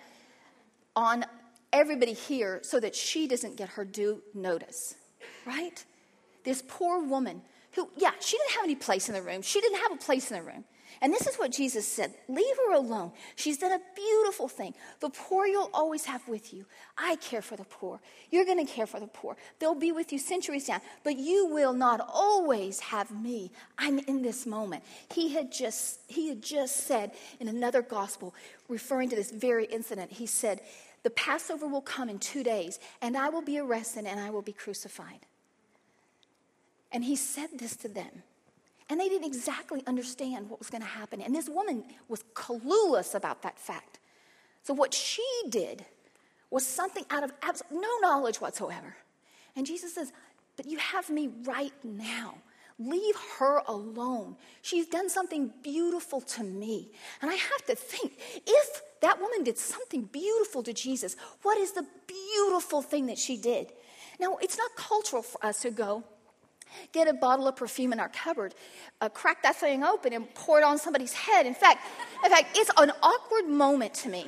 on 0.94 1.24
everybody 1.72 2.12
here 2.12 2.61
so 2.62 2.80
that 2.80 2.94
she 2.94 3.26
doesn't 3.26 3.56
get 3.56 3.70
her 3.70 3.85
due 3.85 4.22
notice, 4.35 4.94
right? 5.46 5.85
This 6.44 6.62
poor 6.66 7.02
woman 7.04 7.42
who, 7.72 7.90
yeah, 7.96 8.12
she 8.20 8.37
didn't 8.38 8.52
have 8.52 8.64
any 8.64 8.74
place 8.74 9.09
in 9.09 9.14
the 9.14 9.22
room. 9.22 9.42
She 9.42 9.61
didn't 9.61 9.78
have 9.80 9.92
a 9.92 9.96
place 9.96 10.30
in 10.30 10.38
the 10.38 10.42
room. 10.42 10.64
And 11.00 11.12
this 11.12 11.26
is 11.26 11.37
what 11.37 11.52
Jesus 11.52 11.87
said 11.87 12.14
Leave 12.28 12.56
her 12.66 12.74
alone. 12.74 13.12
She's 13.35 13.59
done 13.59 13.72
a 13.72 13.80
beautiful 13.94 14.48
thing. 14.48 14.74
The 15.00 15.11
poor 15.11 15.46
you'll 15.46 15.70
always 15.74 16.04
have 16.06 16.26
with 16.28 16.52
you. 16.54 16.66
I 16.96 17.16
care 17.16 17.42
for 17.42 17.56
the 17.56 17.64
poor. 17.64 18.00
You're 18.30 18.44
going 18.44 18.64
to 18.64 18.70
care 18.70 18.87
for 18.87 19.00
the 19.00 19.06
poor. 19.06 19.37
They'll 19.59 19.74
be 19.74 19.92
with 19.92 20.12
you 20.12 20.18
centuries 20.18 20.66
down, 20.66 20.80
but 21.04 21.16
you 21.16 21.46
will 21.46 21.72
not 21.72 22.00
always 22.12 22.80
have 22.80 23.11
me. 23.11 23.50
I'm 23.78 23.98
in 24.00 24.22
this 24.22 24.46
moment. 24.46 24.82
He 25.12 25.35
had 25.35 25.52
just, 25.52 26.00
he 26.09 26.28
had 26.28 26.42
just 26.42 26.87
said 26.87 27.12
in 27.40 27.48
another 27.48 27.82
gospel, 27.82 28.35
referring 28.68 29.11
to 29.11 29.16
this 29.16 29.30
very 29.30 29.66
incident, 29.66 30.12
he 30.12 30.26
said, 30.26 30.61
The 31.02 31.11
Passover 31.11 31.66
will 31.66 31.82
come 31.82 32.09
in 32.09 32.18
two 32.18 32.42
days, 32.42 32.78
and 33.02 33.16
I 33.16 33.28
will 33.28 33.42
be 33.42 33.59
arrested 33.59 34.06
and 34.06 34.18
I 34.18 34.30
will 34.30 34.42
be 34.42 34.52
crucified. 34.52 35.26
And 36.92 37.04
he 37.04 37.16
said 37.16 37.50
this 37.59 37.76
to 37.76 37.88
them. 37.88 38.22
And 38.88 39.01
they 39.01 39.09
didn't 39.09 39.27
exactly 39.27 39.83
understand 39.87 40.49
what 40.49 40.61
was 40.61 40.70
going 40.70 40.83
to 40.83 40.88
happen. 40.88 41.20
And 41.20 41.35
this 41.35 41.49
woman 41.49 41.85
was 42.09 42.22
clueless 42.35 43.14
about 43.14 43.42
that 43.42 43.59
fact. 43.59 43.99
So 44.62 44.75
what 44.75 44.94
she 44.94 45.25
did 45.49 45.85
was 46.51 46.64
something 46.64 47.05
out 47.11 47.25
of 47.25 47.33
no 47.70 47.88
knowledge 48.01 48.40
whatsoever. 48.40 48.96
And 49.57 49.66
Jesus 49.66 49.94
says, 49.94 50.12
But 50.57 50.66
you 50.66 50.79
have 50.79 51.11
me 51.11 51.31
right 51.44 51.72
now. 51.83 52.35
Leave 52.79 53.14
her 53.38 53.62
alone. 53.66 54.37
She's 54.61 54.87
done 54.87 55.09
something 55.09 55.51
beautiful 55.62 56.20
to 56.20 56.44
me. 56.44 56.90
And 57.22 57.31
I 57.31 57.35
have 57.35 57.64
to 57.66 57.75
think 57.75 58.18
if 58.46 58.83
that 59.01 59.20
woman 59.20 59.44
did 59.44 59.57
something 59.57 60.03
beautiful 60.03 60.62
to 60.62 60.75
Jesus, 60.75 61.16
what 61.42 61.59
is 61.59 61.72
the 61.72 61.87
beautiful 62.07 62.83
thing 62.83 63.07
that 63.07 63.18
she 63.18 63.38
did? 63.38 63.72
Now, 64.20 64.37
it's 64.42 64.59
not 64.59 64.77
cultural 64.77 65.22
for 65.22 65.44
us 65.44 65.61
to 65.62 65.70
go, 65.70 66.05
get 66.93 67.09
a 67.09 67.15
bottle 67.15 67.49
of 67.49 67.57
perfume 67.57 67.93
in 67.93 68.01
our 68.01 68.09
cupboard, 68.09 68.55
uh, 69.01 69.09
crack 69.09 69.43
that 69.43 69.57
thing 69.57 69.85
open, 69.85 70.12
and 70.12 70.33
pour 70.35 70.59
it 70.59 70.65
on 70.65 70.79
somebody's 70.79 71.12
head. 71.12 71.47
In 71.47 71.55
fact, 71.55 71.87
in 72.25 72.31
fact, 72.31 72.57
it's 72.57 72.71
an 72.79 72.93
awkward 73.03 73.49
moment 73.49 73.95
to 73.95 74.09
me. 74.09 74.27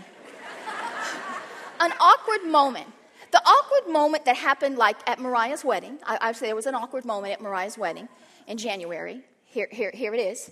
an 1.80 1.92
awkward 2.00 2.44
moment. 2.44 2.86
The 3.30 3.38
awkward 3.38 3.92
moment 3.92 4.24
that 4.24 4.36
happened, 4.36 4.78
like 4.78 4.96
at 5.08 5.18
Mariah's 5.20 5.64
wedding. 5.64 5.98
I, 6.04 6.18
I 6.20 6.32
say 6.32 6.46
there 6.46 6.56
was 6.56 6.66
an 6.66 6.74
awkward 6.74 7.04
moment 7.04 7.34
at 7.34 7.42
Mariah's 7.42 7.76
wedding 7.76 8.08
in 8.46 8.56
January. 8.56 9.22
Here, 9.44 9.68
here, 9.70 9.90
here 9.92 10.14
it 10.14 10.20
is. 10.20 10.50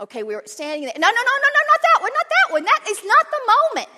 Okay, 0.00 0.22
we 0.22 0.34
were 0.34 0.42
standing 0.46 0.82
there. 0.84 0.94
No, 0.96 1.08
no, 1.08 1.12
no, 1.12 1.22
no, 1.22 1.48
no, 1.48 1.60
not 1.70 1.80
that 1.82 2.02
one, 2.02 2.12
not 2.12 2.26
that 2.28 2.52
one. 2.52 2.64
That 2.64 2.80
is 2.88 3.00
not 3.04 3.26
the 3.30 3.52
moment. 3.52 3.88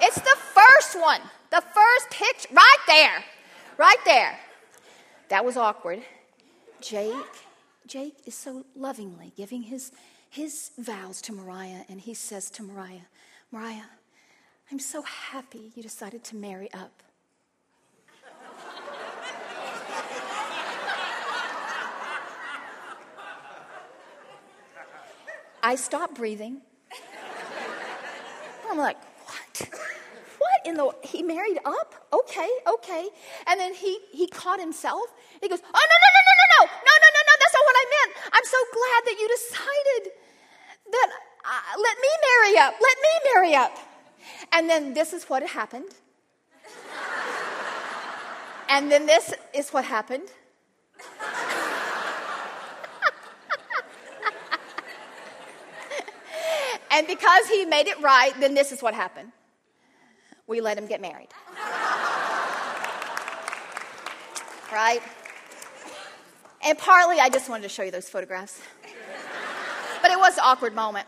It's 0.00 0.20
the 0.20 0.36
first 0.36 1.00
one, 1.00 1.20
the 1.50 1.62
first 1.74 2.10
picture, 2.10 2.48
right 2.52 2.78
there, 2.86 3.24
right 3.78 3.98
there. 4.04 4.38
That 5.28 5.44
was 5.44 5.56
awkward. 5.56 6.02
Jake, 6.84 7.14
Jake 7.86 8.16
is 8.26 8.34
so 8.34 8.66
lovingly 8.76 9.32
giving 9.38 9.62
his, 9.62 9.90
his 10.28 10.70
vows 10.76 11.22
to 11.22 11.32
Mariah, 11.32 11.80
and 11.88 11.98
he 11.98 12.12
says 12.12 12.50
to 12.50 12.62
Mariah, 12.62 13.08
Mariah, 13.50 13.88
I'm 14.70 14.78
so 14.78 15.00
happy 15.00 15.72
you 15.74 15.82
decided 15.82 16.22
to 16.24 16.36
marry 16.36 16.70
up. 16.74 17.02
I 25.62 25.76
stop 25.76 26.14
breathing. 26.14 26.60
I'm 28.70 28.76
like, 28.76 28.98
what? 29.24 29.68
What 30.38 30.66
in 30.66 30.74
the 30.74 30.92
he 31.02 31.22
married 31.22 31.58
up? 31.64 31.94
Okay, 32.12 32.50
okay. 32.66 33.08
And 33.46 33.58
then 33.58 33.72
he 33.72 34.00
he 34.12 34.26
caught 34.26 34.60
himself. 34.60 35.04
He 35.40 35.48
goes, 35.48 35.60
Oh 35.62 35.72
no, 35.72 35.72
no, 35.72 36.08
no, 36.16 36.23
no, 36.64 36.94
no, 37.02 37.08
no, 37.14 37.20
no, 37.28 37.32
that's 37.40 37.54
not 37.54 37.64
what 37.64 37.76
I 37.76 37.84
meant. 37.96 38.12
I'm 38.32 38.44
so 38.44 38.58
glad 38.72 39.04
that 39.06 39.16
you 39.20 39.28
decided 39.28 40.12
that 40.92 41.10
uh, 41.44 41.60
let 41.78 41.98
me 41.98 42.08
marry 42.28 42.58
up. 42.58 42.74
Let 42.80 42.98
me 42.98 43.08
marry 43.32 43.54
up. 43.54 43.76
And 44.52 44.70
then 44.70 44.94
this 44.94 45.12
is 45.12 45.24
what 45.24 45.46
happened. 45.46 45.90
and 48.68 48.90
then 48.90 49.06
this 49.06 49.34
is 49.52 49.70
what 49.70 49.84
happened. 49.84 50.28
and 56.90 57.06
because 57.06 57.46
he 57.48 57.66
made 57.66 57.86
it 57.88 58.00
right, 58.00 58.32
then 58.40 58.54
this 58.54 58.72
is 58.72 58.82
what 58.82 58.94
happened. 58.94 59.32
We 60.46 60.60
let 60.60 60.76
him 60.78 60.86
get 60.86 61.00
married. 61.00 61.30
right? 64.72 65.02
And 66.64 66.78
partly, 66.78 67.20
I 67.20 67.28
just 67.28 67.50
wanted 67.50 67.64
to 67.64 67.68
show 67.68 67.82
you 67.82 67.90
those 67.90 68.08
photographs. 68.08 68.58
but 70.00 70.10
it 70.10 70.18
was 70.18 70.34
an 70.38 70.44
awkward 70.44 70.74
moment. 70.74 71.06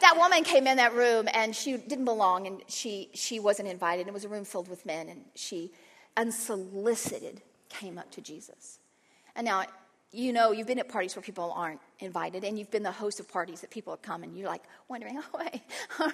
That 0.00 0.16
woman 0.16 0.42
came 0.42 0.66
in 0.66 0.76
that 0.78 0.92
room 0.94 1.28
and 1.32 1.54
she 1.54 1.76
didn't 1.76 2.04
belong 2.04 2.48
and 2.48 2.62
she, 2.66 3.10
she 3.14 3.38
wasn't 3.38 3.68
invited. 3.68 4.08
It 4.08 4.12
was 4.12 4.24
a 4.24 4.28
room 4.28 4.44
filled 4.44 4.68
with 4.68 4.84
men 4.84 5.08
and 5.08 5.24
she, 5.34 5.70
unsolicited, 6.16 7.42
came 7.68 7.96
up 7.96 8.10
to 8.12 8.20
Jesus. 8.20 8.80
And 9.36 9.44
now, 9.44 9.64
you 10.10 10.32
know, 10.32 10.50
you've 10.50 10.66
been 10.66 10.80
at 10.80 10.88
parties 10.88 11.14
where 11.14 11.22
people 11.22 11.52
aren't 11.54 11.80
invited 12.00 12.42
and 12.42 12.58
you've 12.58 12.70
been 12.70 12.82
the 12.82 12.90
host 12.90 13.20
of 13.20 13.28
parties 13.28 13.60
that 13.60 13.70
people 13.70 13.92
have 13.92 14.02
come 14.02 14.24
and 14.24 14.36
you're 14.36 14.48
like 14.48 14.62
wondering, 14.88 15.20
oh. 15.34 15.48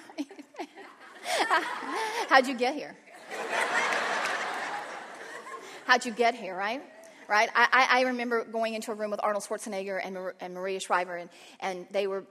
How'd 2.29 2.45
you 2.47 2.55
get 2.55 2.75
here? 2.75 2.95
How'd 5.85 6.05
you 6.05 6.11
get 6.11 6.35
here, 6.35 6.55
right? 6.55 6.83
Right? 7.27 7.49
I, 7.55 7.87
I 7.89 8.01
remember 8.01 8.43
going 8.45 8.73
into 8.73 8.91
a 8.91 8.95
room 8.95 9.11
with 9.11 9.19
Arnold 9.23 9.43
Schwarzenegger 9.43 9.99
and, 10.03 10.17
and 10.39 10.53
Maria 10.53 10.79
Shriver, 10.79 11.15
and, 11.15 11.29
and 11.59 11.87
they 11.91 12.07
were, 12.07 12.25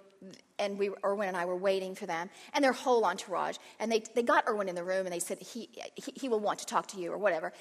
and 0.59 0.79
we, 0.79 0.91
Erwin 1.05 1.29
and 1.29 1.37
I 1.37 1.45
were 1.45 1.57
waiting 1.57 1.95
for 1.95 2.07
them, 2.07 2.31
and 2.53 2.65
their 2.65 2.73
whole 2.73 3.05
entourage. 3.05 3.57
And 3.81 3.91
they, 3.91 4.03
they 4.15 4.23
got 4.23 4.45
Erwin 4.49 4.69
in 4.69 4.75
the 4.75 4.85
room, 4.85 5.07
and 5.07 5.13
they 5.13 5.19
said, 5.19 5.39
he, 5.41 5.69
he, 5.97 6.13
he 6.15 6.29
will 6.29 6.41
want 6.41 6.59
to 6.61 6.67
talk 6.67 6.87
to 6.89 7.01
you, 7.01 7.13
or 7.13 7.19
whatever. 7.19 7.53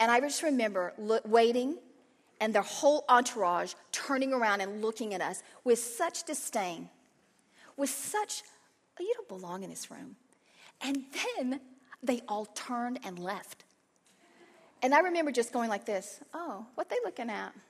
And 0.00 0.10
I 0.10 0.20
just 0.20 0.42
remember 0.42 0.92
look, 0.98 1.22
waiting, 1.26 1.78
and 2.40 2.54
their 2.54 2.62
whole 2.62 3.04
entourage 3.08 3.74
turning 3.92 4.32
around 4.32 4.60
and 4.60 4.82
looking 4.82 5.14
at 5.14 5.20
us 5.20 5.42
with 5.64 5.78
such 5.78 6.24
disdain, 6.24 6.88
with 7.76 7.90
such, 7.90 8.42
oh, 8.98 9.02
you 9.02 9.12
don't 9.14 9.28
belong 9.28 9.62
in 9.62 9.70
this 9.70 9.90
room. 9.90 10.16
And 10.80 11.04
then 11.38 11.60
they 12.02 12.20
all 12.26 12.46
turned 12.46 12.98
and 13.04 13.18
left. 13.18 13.61
And 14.82 14.92
I 14.94 15.00
remember 15.00 15.30
just 15.30 15.52
going 15.52 15.68
like 15.68 15.84
this 15.84 16.20
oh, 16.34 16.66
what 16.74 16.88
they 16.88 16.96
looking 17.04 17.30
at? 17.30 17.52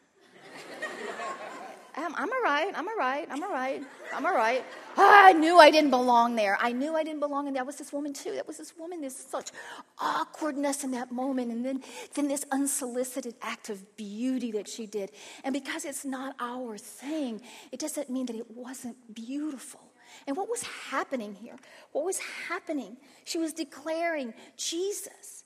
I'm, 1.94 2.14
I'm 2.14 2.32
all 2.32 2.42
right. 2.42 2.72
I'm 2.74 2.88
all 2.88 2.96
right. 2.96 3.28
I'm 3.30 3.42
all 3.42 3.52
right. 3.52 3.82
I'm 4.14 4.24
all 4.24 4.34
right. 4.34 4.64
Ah, 4.96 5.26
I 5.26 5.32
knew 5.32 5.58
I 5.58 5.70
didn't 5.70 5.90
belong 5.90 6.36
there. 6.36 6.56
I 6.58 6.72
knew 6.72 6.94
I 6.96 7.04
didn't 7.04 7.20
belong, 7.20 7.48
and 7.48 7.56
that 7.56 7.66
was 7.66 7.76
this 7.76 7.92
woman 7.92 8.14
too. 8.14 8.32
That 8.32 8.46
was 8.46 8.56
this 8.56 8.74
woman. 8.78 9.02
There's 9.02 9.16
such 9.16 9.50
awkwardness 9.98 10.84
in 10.84 10.92
that 10.92 11.12
moment, 11.12 11.50
and 11.50 11.64
then, 11.64 11.82
then 12.14 12.28
this 12.28 12.46
unsolicited 12.50 13.34
act 13.42 13.68
of 13.68 13.96
beauty 13.96 14.52
that 14.52 14.68
she 14.68 14.86
did. 14.86 15.12
And 15.44 15.52
because 15.52 15.84
it's 15.84 16.04
not 16.04 16.34
our 16.40 16.78
thing, 16.78 17.42
it 17.72 17.80
doesn't 17.80 18.08
mean 18.08 18.26
that 18.26 18.36
it 18.36 18.50
wasn't 18.50 19.14
beautiful. 19.14 19.80
And 20.26 20.36
what 20.36 20.48
was 20.48 20.62
happening 20.62 21.34
here? 21.34 21.56
What 21.92 22.04
was 22.04 22.18
happening? 22.48 22.96
She 23.24 23.38
was 23.38 23.52
declaring, 23.52 24.34
Jesus, 24.56 25.41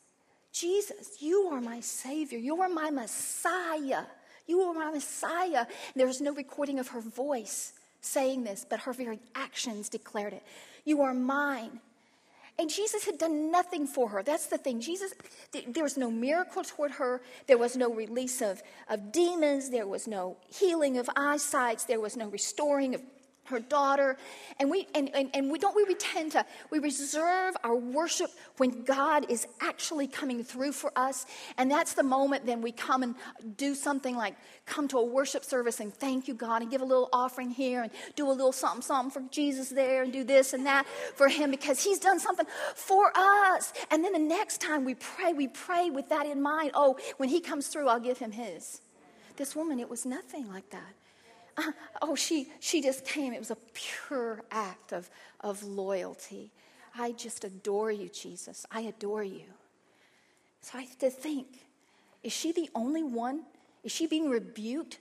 Jesus, 0.59 1.21
you 1.21 1.49
are 1.53 1.61
my 1.61 1.81
Savior. 1.81 2.39
You 2.39 2.63
are 2.63 2.69
my 2.69 2.91
Messiah. 2.91 4.05
You 4.47 4.61
are 4.63 4.73
my 4.73 4.91
Messiah. 4.91 5.67
There 5.95 6.07
was 6.07 6.23
no 6.23 6.33
recording 6.33 6.79
of 6.79 6.89
her 6.89 7.01
voice 7.01 7.75
saying 8.01 8.45
this, 8.45 8.65
but 8.69 8.81
her 8.81 8.95
very 8.95 9.19
actions 9.35 9.91
declared 9.91 10.33
it. 10.33 10.43
You 10.87 11.03
are 11.03 11.13
mine. 11.13 11.81
And 12.59 12.71
Jesus 12.71 13.05
had 13.05 13.19
done 13.19 13.51
nothing 13.51 13.87
for 13.87 14.09
her. 14.09 14.23
That's 14.23 14.47
the 14.47 14.57
thing. 14.57 14.81
Jesus, 14.81 15.13
there 15.53 15.83
was 15.83 15.99
no 15.99 16.11
miracle 16.11 16.65
toward 16.65 16.93
her. 16.93 17.21
There 17.47 17.59
was 17.59 17.77
no 17.77 17.93
release 17.93 18.41
of, 18.41 18.63
of 18.89 19.13
demons. 19.13 19.69
There 19.69 19.87
was 19.87 20.09
no 20.09 20.39
healing 20.49 20.97
of 20.97 21.11
eyesight. 21.17 21.85
There 21.87 22.01
was 22.01 22.17
no 22.17 22.29
restoring 22.29 22.95
of 22.95 23.03
her 23.49 23.61
daughter. 23.61 24.17
And 24.61 24.71
we 24.71 24.87
and, 24.95 25.15
and, 25.15 25.31
and 25.35 25.51
we 25.51 25.59
don't 25.59 25.75
we, 25.75 25.85
we 25.85 25.95
tend 25.95 26.33
to 26.33 26.45
we 26.71 26.79
reserve 26.79 27.57
our 27.65 27.77
worship 27.77 28.31
when 28.57 28.85
god 28.85 29.31
is 29.31 29.47
actually 29.61 30.07
coming 30.07 30.45
through 30.45 30.73
for 30.73 30.93
us. 30.97 31.27
And 31.59 31.71
that's 31.71 31.95
the 31.95 32.03
moment 32.03 32.47
then 32.47 32.63
we 32.63 32.73
come 32.73 33.03
and 33.03 33.15
do 33.57 33.75
something 33.75 34.17
like 34.17 34.35
come 34.65 34.89
to 34.89 34.99
a 34.99 35.05
worship 35.05 35.45
service 35.45 35.81
and 35.81 35.95
thank 35.95 36.29
you 36.29 36.35
god 36.35 36.63
and 36.63 36.71
give 36.71 36.81
a 36.81 36.85
little 36.85 37.09
offering 37.13 37.51
here 37.51 37.83
and 37.83 37.93
do 38.15 38.29
a 38.29 38.33
little 38.33 38.53
something 38.53 38.83
something 38.83 39.11
for 39.11 39.29
jesus 39.31 39.69
there 39.69 40.03
and 40.03 40.13
do 40.13 40.25
this 40.25 40.53
and 40.53 40.67
that 40.67 40.87
for 41.15 41.29
him 41.29 41.51
because 41.51 41.83
he's 41.83 41.99
done 41.99 42.19
something 42.19 42.47
for 42.75 43.13
us. 43.17 43.73
And 43.91 44.05
then 44.05 44.13
the 44.13 44.19
next 44.19 44.61
time 44.61 44.85
we 44.85 44.95
pray 44.95 45.33
we 45.33 45.49
pray 45.49 45.91
with 45.91 46.09
that 46.09 46.27
in 46.27 46.41
mind. 46.43 46.73
Oh 46.75 46.99
when 47.17 47.29
he 47.29 47.41
comes 47.41 47.69
through 47.69 47.89
i'll 47.89 48.01
give 48.01 48.19
him 48.19 48.33
his. 48.33 48.81
This 49.37 49.55
woman 49.55 49.79
it 49.79 49.89
was 49.89 50.05
nothing 50.07 50.49
like 50.51 50.71
that 50.71 50.95
oh, 52.03 52.15
she, 52.15 52.49
she 52.61 52.83
just 52.83 53.05
came. 53.05 53.33
It 53.33 53.39
was 53.39 53.51
a 53.51 53.57
pure 53.73 54.43
act 54.51 54.93
of, 54.93 55.09
of 55.41 55.63
loyalty. 55.63 56.51
I 56.99 57.13
just 57.13 57.45
adore 57.45 57.91
you, 57.91 58.09
Jesus. 58.09 58.67
I 58.71 58.83
adore 58.83 59.25
you. 59.25 59.45
So 60.61 60.79
I 60.79 60.83
have 60.83 60.99
to 60.99 61.11
think 61.11 61.47
is 62.23 62.33
she 62.33 62.51
the 62.51 62.69
only 62.75 63.05
one? 63.05 63.43
Is 63.85 63.93
she 63.93 64.09
being 64.09 64.29
rebuked? 64.29 64.99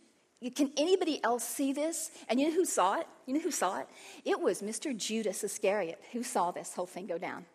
Can 0.53 0.71
anybody 0.77 1.23
else 1.23 1.43
see 1.43 1.73
this? 1.73 2.11
And 2.29 2.39
you 2.39 2.49
know 2.49 2.53
who 2.53 2.65
saw 2.65 2.99
it? 2.99 3.07
You 3.25 3.33
know 3.33 3.39
who 3.39 3.49
saw 3.49 3.79
it? 3.79 3.87
It 4.23 4.39
was 4.39 4.61
Mr. 4.61 4.95
Judas 4.95 5.43
Iscariot 5.43 5.99
who 6.11 6.21
saw 6.21 6.51
this 6.51 6.75
whole 6.75 6.85
thing 6.85 7.07
go 7.07 7.17
down. 7.17 7.45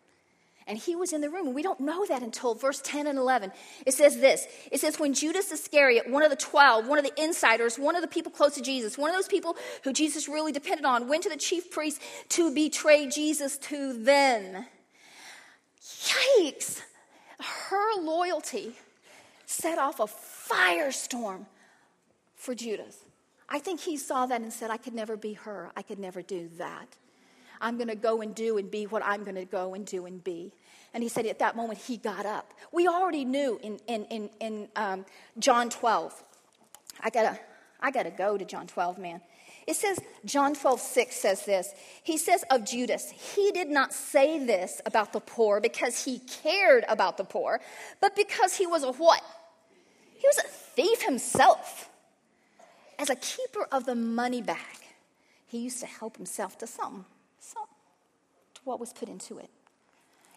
And 0.71 0.79
he 0.79 0.95
was 0.95 1.11
in 1.11 1.19
the 1.19 1.29
room. 1.29 1.53
We 1.53 1.63
don't 1.63 1.81
know 1.81 2.05
that 2.05 2.23
until 2.23 2.55
verse 2.55 2.79
10 2.81 3.05
and 3.05 3.19
11. 3.19 3.51
It 3.85 3.93
says 3.93 4.21
this 4.21 4.47
It 4.71 4.79
says, 4.79 4.97
When 4.97 5.13
Judas 5.13 5.51
Iscariot, 5.51 6.09
one 6.09 6.23
of 6.23 6.29
the 6.29 6.37
12, 6.37 6.87
one 6.87 6.97
of 6.97 7.03
the 7.03 7.21
insiders, 7.21 7.77
one 7.77 7.97
of 7.97 8.01
the 8.01 8.07
people 8.07 8.31
close 8.31 8.55
to 8.55 8.61
Jesus, 8.61 8.97
one 8.97 9.09
of 9.09 9.15
those 9.17 9.27
people 9.27 9.57
who 9.83 9.91
Jesus 9.91 10.29
really 10.29 10.53
depended 10.53 10.85
on, 10.85 11.09
went 11.09 11.23
to 11.23 11.29
the 11.29 11.35
chief 11.35 11.71
priests 11.71 11.99
to 12.29 12.55
betray 12.55 13.05
Jesus 13.09 13.57
to 13.57 14.01
them. 14.01 14.65
Yikes! 15.81 16.81
Her 17.41 18.01
loyalty 18.01 18.71
set 19.45 19.77
off 19.77 19.99
a 19.99 20.05
firestorm 20.05 21.47
for 22.37 22.55
Judas. 22.55 22.97
I 23.49 23.59
think 23.59 23.81
he 23.81 23.97
saw 23.97 24.25
that 24.25 24.39
and 24.39 24.53
said, 24.53 24.71
I 24.71 24.77
could 24.77 24.93
never 24.93 25.17
be 25.17 25.33
her. 25.33 25.69
I 25.75 25.81
could 25.81 25.99
never 25.99 26.21
do 26.21 26.49
that. 26.59 26.95
I'm 27.59 27.75
going 27.75 27.89
to 27.89 27.95
go 27.95 28.21
and 28.21 28.33
do 28.33 28.57
and 28.57 28.71
be 28.71 28.85
what 28.85 29.03
I'm 29.05 29.25
going 29.25 29.35
to 29.35 29.43
go 29.43 29.73
and 29.73 29.85
do 29.85 30.05
and 30.05 30.23
be. 30.23 30.53
And 30.93 31.03
he 31.03 31.09
said 31.09 31.25
at 31.25 31.39
that 31.39 31.55
moment 31.55 31.79
he 31.79 31.97
got 31.97 32.25
up. 32.25 32.53
We 32.71 32.87
already 32.87 33.25
knew 33.25 33.59
in, 33.63 33.79
in, 33.87 34.05
in, 34.05 34.29
in 34.39 34.67
um, 34.75 35.05
John 35.39 35.69
12. 35.69 36.23
I 36.99 37.09
gotta, 37.09 37.39
I 37.79 37.91
gotta 37.91 38.11
go 38.11 38.37
to 38.37 38.45
John 38.45 38.67
12, 38.67 38.97
man. 38.97 39.21
It 39.67 39.75
says, 39.75 39.99
John 40.25 40.55
12, 40.55 40.79
6 40.79 41.15
says 41.15 41.45
this. 41.45 41.73
He 42.03 42.17
says 42.17 42.43
of 42.49 42.65
Judas, 42.65 43.09
he 43.11 43.51
did 43.51 43.69
not 43.69 43.93
say 43.93 44.43
this 44.43 44.81
about 44.85 45.13
the 45.13 45.19
poor 45.19 45.61
because 45.61 46.03
he 46.03 46.19
cared 46.19 46.83
about 46.89 47.17
the 47.17 47.23
poor, 47.23 47.61
but 48.01 48.15
because 48.15 48.55
he 48.55 48.65
was 48.65 48.83
a 48.83 48.91
what? 48.91 49.21
He 50.17 50.27
was 50.27 50.39
a 50.39 50.47
thief 50.47 51.03
himself. 51.03 51.89
As 52.99 53.09
a 53.09 53.15
keeper 53.15 53.67
of 53.71 53.85
the 53.85 53.95
money 53.95 54.41
bag, 54.41 54.57
he 55.47 55.59
used 55.59 55.79
to 55.79 55.87
help 55.87 56.17
himself 56.17 56.57
to 56.59 56.67
some 56.67 57.05
to 58.61 58.61
what 58.63 58.79
was 58.79 58.93
put 58.93 59.09
into 59.09 59.37
it. 59.37 59.49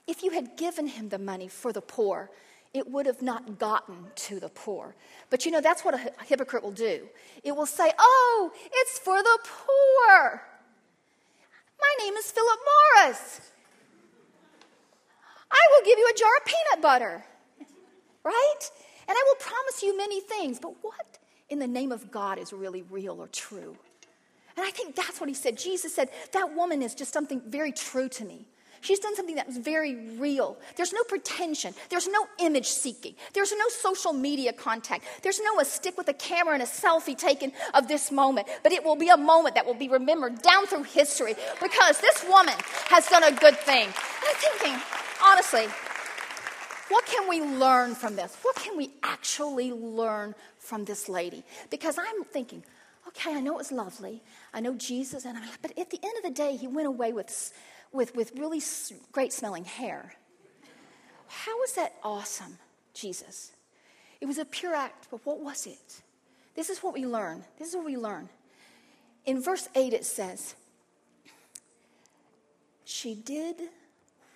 If 0.07 0.23
you 0.23 0.31
had 0.31 0.57
given 0.57 0.87
him 0.87 1.09
the 1.09 1.19
money 1.19 1.49
for 1.49 1.73
the 1.73 1.81
poor, 1.81 2.31
it 2.75 2.91
would 2.91 3.07
have 3.07 3.23
not 3.23 3.59
gotten 3.59 4.07
to 4.17 4.41
the 4.41 4.49
poor. 4.49 4.95
But 5.31 5.47
you 5.47 5.53
know, 5.53 5.61
that's 5.61 5.85
what 5.85 5.95
a 5.95 6.25
hypocrite 6.25 6.63
will 6.63 6.73
do. 6.73 7.09
It 7.43 7.57
will 7.57 7.67
say, 7.67 7.93
Oh, 7.99 8.53
it's 8.73 8.99
for 8.99 9.23
the 9.23 9.39
poor. 9.45 10.43
My 11.81 12.05
name 12.05 12.15
is 12.15 12.31
Philip 12.31 12.59
Morris. 12.99 13.41
I 15.51 15.61
will 15.71 15.87
give 15.87 15.99
you 15.99 16.11
a 16.13 16.19
jar 16.19 16.31
of 16.41 16.45
peanut 16.45 16.83
butter. 16.83 17.25
Right? 18.25 18.71
And 19.07 19.17
I 19.17 19.25
will 19.27 19.37
promise 19.37 19.83
you 19.83 19.97
many 19.97 20.21
things. 20.21 20.59
But 20.59 20.75
what 20.83 21.19
in 21.49 21.59
the 21.59 21.67
name 21.67 21.93
of 21.93 22.11
God 22.11 22.39
is 22.39 22.53
really 22.53 22.83
real 22.83 23.21
or 23.21 23.29
true? 23.29 23.77
And 24.57 24.65
I 24.65 24.71
think 24.71 24.97
that's 24.97 25.21
what 25.21 25.29
he 25.29 25.35
said. 25.35 25.59
Jesus 25.59 25.95
said, 25.95 26.11
That 26.33 26.55
woman 26.55 26.83
is 26.83 26.95
just 26.95 27.13
something 27.13 27.41
very 27.47 27.73
true 27.73 28.09
to 28.11 28.25
me. 28.25 28.49
She's 28.85 28.99
done 28.99 29.17
something 29.17 29.37
that 29.37 29.47
was 29.47 29.57
very 29.57 29.95
real. 30.19 30.59
There's 30.77 30.93
no 30.93 31.03
pretension. 31.05 31.73
There's 31.89 32.07
no 32.07 32.27
image 32.39 32.67
seeking. 32.67 33.15
There's 33.33 33.51
no 33.53 33.67
social 33.69 34.13
media 34.13 34.53
contact. 34.53 35.07
There's 35.23 35.41
no 35.41 35.59
a 35.59 35.65
stick 35.65 35.97
with 35.97 36.09
a 36.09 36.13
camera 36.13 36.53
and 36.53 36.63
a 36.63 36.67
selfie 36.67 37.17
taken 37.17 37.53
of 37.73 37.89
this 37.89 38.13
moment. 38.13 38.47
But 38.63 38.73
it 38.73 38.85
will 38.85 38.97
be 38.97 39.09
a 39.09 39.17
moment 39.17 39.55
that 39.55 39.65
will 39.65 39.73
be 39.73 39.89
remembered 39.89 40.43
down 40.43 40.67
through 40.67 40.83
history 40.83 41.35
because 41.63 41.99
this 42.03 42.23
woman 42.29 42.55
has 42.89 43.09
done 43.09 43.23
a 43.23 43.33
good 43.33 43.57
thing. 43.57 43.87
And 43.87 43.95
I'm 44.29 44.37
thinking, 44.37 44.79
honestly, 45.25 45.67
what 46.91 47.07
can 47.07 47.27
we 47.27 47.41
learn 47.41 47.95
from 47.95 48.17
this? 48.17 48.37
What 48.43 48.57
can 48.57 48.77
we 48.77 48.91
actually 49.03 49.73
learn 49.73 50.35
from 50.59 50.85
this 50.85 51.09
lady? 51.09 51.43
Because 51.71 51.97
I'm 51.97 52.25
thinking, 52.25 52.63
okay, 53.09 53.35
I 53.35 53.41
know 53.41 53.55
it 53.55 53.59
was 53.59 53.73
lovely. 53.73 54.23
I 54.53 54.61
know 54.61 54.75
Jesus, 54.75 55.25
and 55.25 55.39
I, 55.39 55.43
but 55.63 55.79
at 55.79 55.89
the 55.89 56.01
end 56.03 56.19
of 56.19 56.23
the 56.25 56.31
day, 56.31 56.57
he 56.57 56.67
went 56.67 56.87
away 56.87 57.15
with, 57.15 57.53
with, 57.95 58.15
with 58.17 58.33
really 58.37 58.61
great 59.13 59.33
smelling 59.33 59.65
hair. 59.65 60.15
How 61.29 61.57
was 61.59 61.75
that 61.75 61.95
awesome, 62.03 62.59
Jesus? 62.93 63.53
It 64.21 64.27
was 64.27 64.39
a 64.39 64.45
pure 64.45 64.75
act, 64.75 65.09
but 65.11 65.25
what 65.25 65.41
was 65.41 65.67
it? 65.67 66.03
This 66.55 66.71
is 66.71 66.81
what 66.81 66.93
we 66.93 67.07
learn. 67.07 67.45
This 67.59 67.69
is 67.69 67.77
what 67.77 67.85
we 67.85 67.97
learn. 67.97 68.29
In 69.25 69.41
verse 69.41 69.69
8, 69.75 69.93
it 69.93 70.05
says, 70.05 70.55
She 72.85 73.15
did 73.15 73.57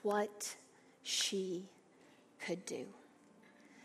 what 0.02 0.54
she 1.02 1.64
could 2.44 2.64
do. 2.64 2.86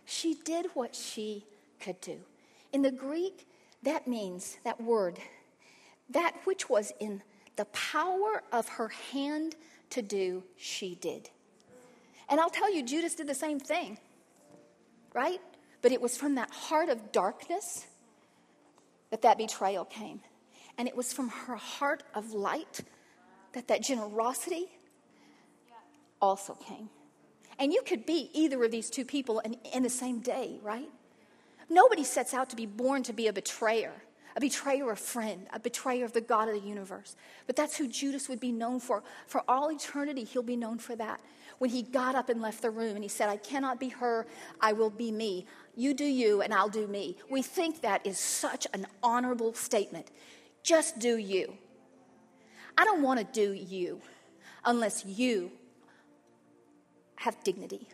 She 0.06 0.36
did 0.46 0.68
what 0.74 0.96
she 0.96 1.46
could 1.80 2.00
do. 2.00 2.20
In 2.72 2.82
the 2.84 2.92
Greek, 2.92 3.48
that 3.82 4.08
means, 4.08 4.58
that 4.64 4.80
word, 4.82 5.20
that 6.10 6.36
which 6.46 6.70
was 6.70 6.94
in 7.00 7.22
the 7.56 7.66
power 7.66 8.44
of 8.52 8.68
her 8.68 8.90
hand 9.12 9.56
to 9.92 10.02
do, 10.02 10.44
she 10.58 10.96
did. 10.96 11.30
And 12.30 12.40
I'll 12.40 12.50
tell 12.50 12.74
you, 12.74 12.84
Judas 12.84 13.16
did 13.16 13.28
the 13.28 13.36
same 13.36 13.60
thing, 13.60 13.98
right? 15.14 15.40
But 15.82 15.92
it 15.92 16.02
was 16.02 16.18
from 16.18 16.36
that 16.36 16.50
heart 16.50 16.90
of 16.90 17.12
darkness 17.12 17.86
that 19.12 19.22
that 19.22 19.38
betrayal 19.38 19.86
came. 19.86 20.22
And 20.78 20.88
it 20.88 20.96
was 20.96 21.14
from 21.14 21.30
her 21.30 21.56
heart 21.56 22.04
of 22.16 22.34
light 22.34 22.82
that 23.54 23.68
that 23.68 23.84
generosity 23.84 24.66
also 26.20 26.56
came. 26.56 26.90
And 27.60 27.72
you 27.72 27.84
could 27.86 28.06
be 28.06 28.32
either 28.34 28.64
of 28.64 28.72
these 28.72 28.90
two 28.90 29.06
people 29.06 29.40
in, 29.42 29.58
in 29.74 29.84
the 29.84 29.90
same 29.90 30.20
day, 30.20 30.60
right? 30.64 30.90
Nobody 31.70 32.04
sets 32.04 32.34
out 32.34 32.50
to 32.50 32.56
be 32.56 32.66
born 32.66 33.04
to 33.04 33.14
be 33.14 33.28
a 33.28 33.34
betrayer, 33.34 33.94
a 34.36 34.40
betrayer 34.40 34.92
of 34.92 35.00
friend, 35.00 35.48
a 35.54 35.60
betrayer 35.60 36.06
of 36.06 36.14
the 36.14 36.22
God 36.22 36.48
of 36.48 36.56
the 36.56 36.68
universe. 36.68 37.16
But 37.46 37.56
that's 37.56 37.78
who 37.78 37.88
Judas 37.88 38.28
would 38.30 38.40
be 38.40 38.52
known 38.52 38.80
for. 38.80 39.04
For 39.28 39.44
all 39.48 39.72
eternity, 39.72 40.24
he'll 40.24 40.44
be 40.44 40.56
known 40.56 40.80
for 40.80 40.96
that. 40.96 41.22
When 41.60 41.70
he 41.70 41.84
got 41.84 42.16
up 42.16 42.30
and 42.30 42.42
left 42.42 42.62
the 42.62 42.72
room 42.72 42.96
and 42.96 43.04
he 43.04 43.10
said, 43.10 43.30
I 43.30 43.38
cannot 43.38 43.80
be 43.80 43.90
her, 43.90 44.26
I 44.60 44.74
will 44.74 44.90
be 44.90 45.12
me. 45.12 45.46
You 45.76 45.94
do 45.94 46.06
you, 46.06 46.42
and 46.42 46.54
I'll 46.54 46.70
do 46.70 46.88
me. 46.88 47.18
We 47.30 47.42
think 47.42 47.82
that 47.82 48.06
is 48.06 48.20
such 48.20 48.68
an 48.74 48.88
honorable 49.02 49.54
statement. 49.54 50.10
Just 50.64 51.00
do 51.00 51.18
you. 51.18 51.58
I 52.78 52.86
don't 52.86 53.04
want 53.04 53.20
to 53.20 53.26
do 53.26 53.54
you 53.54 54.02
unless 54.66 55.06
you 55.06 55.52
have 57.18 57.42
dignity, 57.44 57.88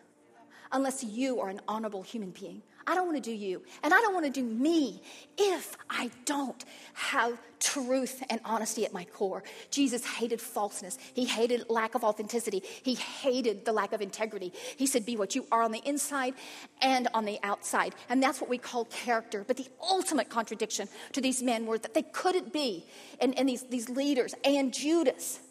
unless 0.72 1.04
you 1.04 1.40
are 1.40 1.50
an 1.50 1.62
honorable 1.68 2.02
human 2.02 2.32
being. 2.32 2.62
I 2.90 2.96
don't 2.96 3.06
want 3.06 3.24
to 3.24 3.30
do 3.30 3.32
you. 3.32 3.62
And 3.84 3.94
I 3.94 4.02
don't 4.02 4.16
want 4.16 4.26
to 4.26 4.32
do 4.32 4.44
me 4.44 5.04
if 5.38 5.78
I 5.92 6.10
don't 6.26 6.66
have 6.94 7.40
truth 7.60 8.24
and 8.32 8.42
honesty 8.44 8.84
at 8.84 8.92
my 8.92 9.04
core. 9.06 9.44
Jesus 9.70 10.04
hated 10.04 10.42
falseness. 10.42 10.98
He 11.14 11.26
hated 11.26 11.70
lack 11.70 11.94
of 11.94 12.04
authenticity. 12.04 12.64
He 12.82 12.96
hated 12.96 13.64
the 13.64 13.74
lack 13.74 13.94
of 13.94 14.02
integrity. 14.02 14.54
He 14.76 14.88
said, 14.88 15.06
Be 15.06 15.18
what 15.18 15.36
you 15.36 15.46
are 15.52 15.62
on 15.62 15.72
the 15.72 15.88
inside 15.88 16.34
and 16.82 17.08
on 17.14 17.26
the 17.26 17.38
outside. 17.44 17.94
And 18.10 18.24
that's 18.24 18.42
what 18.42 18.50
we 18.50 18.58
call 18.58 18.86
character. 18.86 19.46
But 19.48 19.58
the 19.58 19.68
ultimate 19.88 20.30
contradiction 20.30 20.90
to 21.14 21.22
these 21.22 21.44
men 21.44 21.68
were 21.68 21.78
that 21.78 21.94
they 21.94 22.02
couldn't 22.02 22.52
be, 22.52 22.86
and, 23.22 23.38
and 23.38 23.48
these, 23.48 23.62
these 23.70 23.88
leaders 23.88 24.34
and 24.44 24.74
Judas 24.74 25.42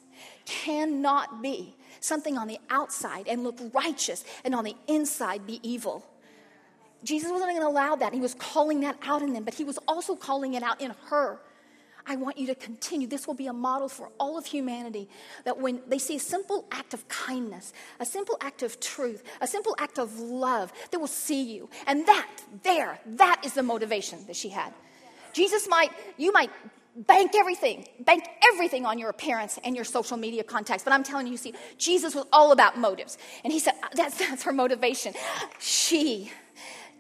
cannot 0.45 1.41
be 1.41 1.77
something 2.01 2.37
on 2.37 2.49
the 2.49 2.59
outside 2.69 3.29
and 3.29 3.45
look 3.45 3.61
righteous 3.73 4.25
and 4.45 4.57
on 4.57 4.65
the 4.65 4.75
inside 4.89 5.47
be 5.47 5.61
evil. 5.63 6.05
Jesus 7.05 7.31
wasn't 7.31 7.51
going 7.51 7.63
to 7.63 7.69
allow 7.69 7.97
that. 7.97 8.13
He 8.13 8.21
was 8.21 8.35
calling 8.35 8.81
that 8.81 8.97
out 9.03 9.23
in 9.23 9.33
them, 9.33 9.45
but 9.45 9.55
he 9.55 9.65
was 9.65 9.79
also 9.87 10.17
calling 10.17 10.55
it 10.55 10.63
out 10.63 10.81
in 10.81 10.93
her. 11.07 11.41
I 12.09 12.17
want 12.17 12.39
you 12.39 12.47
to 12.47 12.55
continue. 12.55 13.07
This 13.07 13.27
will 13.27 13.35
be 13.35 13.47
a 13.47 13.53
model 13.53 13.89
for 13.89 14.11
all 14.19 14.39
of 14.39 14.47
humanity 14.47 15.09
that 15.45 15.61
when 15.61 15.83
they 15.87 15.99
see 15.99 16.17
a 16.17 16.21
simple 16.21 16.67
act 16.73 16.95
of 16.95 17.07
kindness, 17.09 17.75
a 18.01 18.07
simple 18.07 18.39
act 18.41 18.63
of 18.63 18.81
truth, 18.81 19.23
a 19.43 19.47
simple 19.47 19.77
act 19.79 19.99
of 19.99 20.19
love, 20.19 20.73
they 20.91 20.97
will 20.97 21.07
see 21.07 21.43
you. 21.43 21.69
And 21.87 22.07
that, 22.07 22.27
there, 22.63 22.99
that 23.05 23.43
is 23.45 23.53
the 23.53 23.63
motivation 23.63 24.27
that 24.27 24.37
she 24.37 24.49
had. 24.49 24.73
Jesus 25.35 25.69
might, 25.69 25.91
you 26.17 26.33
might 26.33 26.51
bank 26.97 27.33
everything, 27.37 27.87
bank 28.01 28.25
everything 28.53 28.87
on 28.87 28.99
your 28.99 29.11
appearance 29.11 29.59
and 29.63 29.77
your 29.77 29.85
social 29.85 30.17
media 30.17 30.43
contacts. 30.43 30.83
But 30.83 30.95
I'm 30.95 31.05
telling 31.05 31.27
you, 31.27 31.37
see, 31.37 31.55
Jesus 31.77 32.15
was 32.15 32.25
all 32.33 32.53
about 32.53 32.79
motives. 32.79 33.19
And 33.45 33.53
he 33.53 33.59
said, 33.59 33.75
that's, 33.95 34.19
that's 34.19 34.43
her 34.45 34.53
motivation. 34.53 35.13
She 35.59 36.33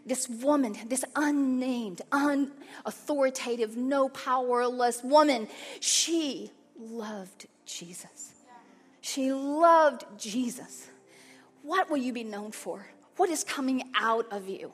this 0.08 0.28
woman, 0.28 0.76
this 0.86 1.04
unnamed, 1.14 2.02
unauthoritative, 2.12 3.76
no 3.76 4.08
powerless 4.08 5.02
woman, 5.02 5.48
she 5.80 6.50
loved 6.78 7.46
Jesus. 7.66 8.34
She 9.00 9.32
loved 9.32 10.04
Jesus. 10.18 10.88
What 11.62 11.90
will 11.90 11.98
you 11.98 12.12
be 12.12 12.24
known 12.24 12.52
for? 12.52 12.86
What 13.16 13.30
is 13.30 13.44
coming 13.44 13.90
out 13.96 14.26
of 14.32 14.48
you? 14.48 14.72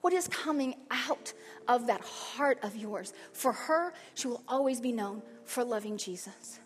What 0.00 0.12
is 0.12 0.28
coming 0.28 0.74
out 0.90 1.32
of 1.66 1.86
that 1.88 2.00
heart 2.00 2.58
of 2.62 2.76
yours? 2.76 3.12
For 3.32 3.52
her, 3.52 3.92
she 4.14 4.28
will 4.28 4.42
always 4.46 4.80
be 4.80 4.92
known 4.92 5.22
for 5.44 5.64
loving 5.64 5.96
Jesus. 5.96 6.60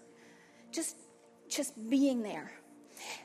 Just, 0.72 0.96
just 1.48 1.88
being 1.88 2.22
there. 2.22 2.52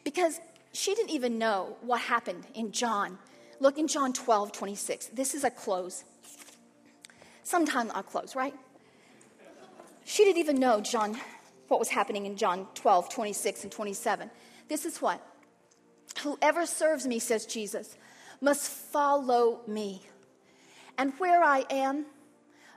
Because 0.04 0.40
she 0.72 0.94
didn't 0.96 1.12
even 1.12 1.38
know 1.38 1.78
what 1.82 2.02
happened 2.02 2.46
in 2.54 2.72
John 2.72 3.18
Look 3.60 3.78
in 3.78 3.88
John 3.88 4.14
12, 4.14 4.52
26. 4.52 5.08
This 5.08 5.34
is 5.34 5.44
a 5.44 5.50
close. 5.50 6.04
Sometime 7.44 7.92
I'll 7.94 8.04
close, 8.04 8.36
right? 8.36 8.54
She 10.04 10.24
didn't 10.24 10.40
even 10.40 10.60
know 10.60 10.82
John 10.82 11.18
what 11.68 11.80
was 11.80 11.90
happening 11.90 12.26
in 12.26 12.38
John 12.38 12.68
12, 12.76 13.10
26 13.10 13.64
and 13.64 13.72
27. 13.72 14.30
This 14.68 14.86
is 14.86 15.02
what? 15.02 15.22
Whoever 16.22 16.66
serves 16.66 17.08
me, 17.08 17.20
says 17.20 17.46
Jesus, 17.46 17.98
must 18.42 18.70
follow 18.70 19.62
me. 19.68 20.02
And 20.98 21.14
where 21.18 21.44
I 21.44 21.66
am, 21.70 22.06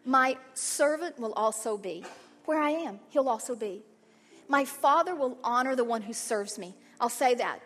my 0.04 0.36
servant 0.54 1.18
will 1.18 1.32
also 1.34 1.76
be. 1.76 2.04
Where 2.46 2.58
I 2.58 2.70
am, 2.70 3.00
he'll 3.10 3.28
also 3.28 3.54
be. 3.54 3.82
My 4.48 4.64
Father 4.64 5.14
will 5.14 5.36
honor 5.44 5.76
the 5.76 5.84
one 5.84 6.02
who 6.02 6.14
serves 6.14 6.58
me. 6.58 6.74
I'll 7.00 7.10
say 7.10 7.34
that. 7.34 7.60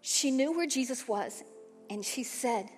She 0.00 0.30
knew 0.30 0.52
where 0.56 0.66
Jesus 0.66 1.08
was, 1.08 1.42
and 1.90 2.04
she 2.04 2.22
said, 2.22 2.68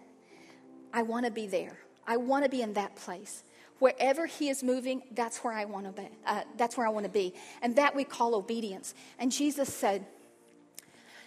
I 0.92 1.02
want 1.02 1.26
to 1.26 1.32
be 1.32 1.46
there. 1.46 1.78
I 2.06 2.16
want 2.16 2.44
to 2.44 2.50
be 2.50 2.62
in 2.62 2.74
that 2.74 2.96
place. 2.96 3.42
Wherever 3.78 4.26
he 4.26 4.48
is 4.48 4.62
moving, 4.62 5.02
that's 5.12 5.38
where 5.38 5.52
I 5.52 5.66
want 5.66 5.86
to 5.86 5.92
be. 5.92 6.08
Uh, 6.26 6.42
that's 6.56 6.76
where 6.76 6.86
I 6.86 6.90
want 6.90 7.04
to 7.04 7.12
be. 7.12 7.34
And 7.60 7.76
that 7.76 7.94
we 7.94 8.04
call 8.04 8.34
obedience. 8.34 8.94
And 9.18 9.30
Jesus 9.30 9.72
said, 9.72 10.06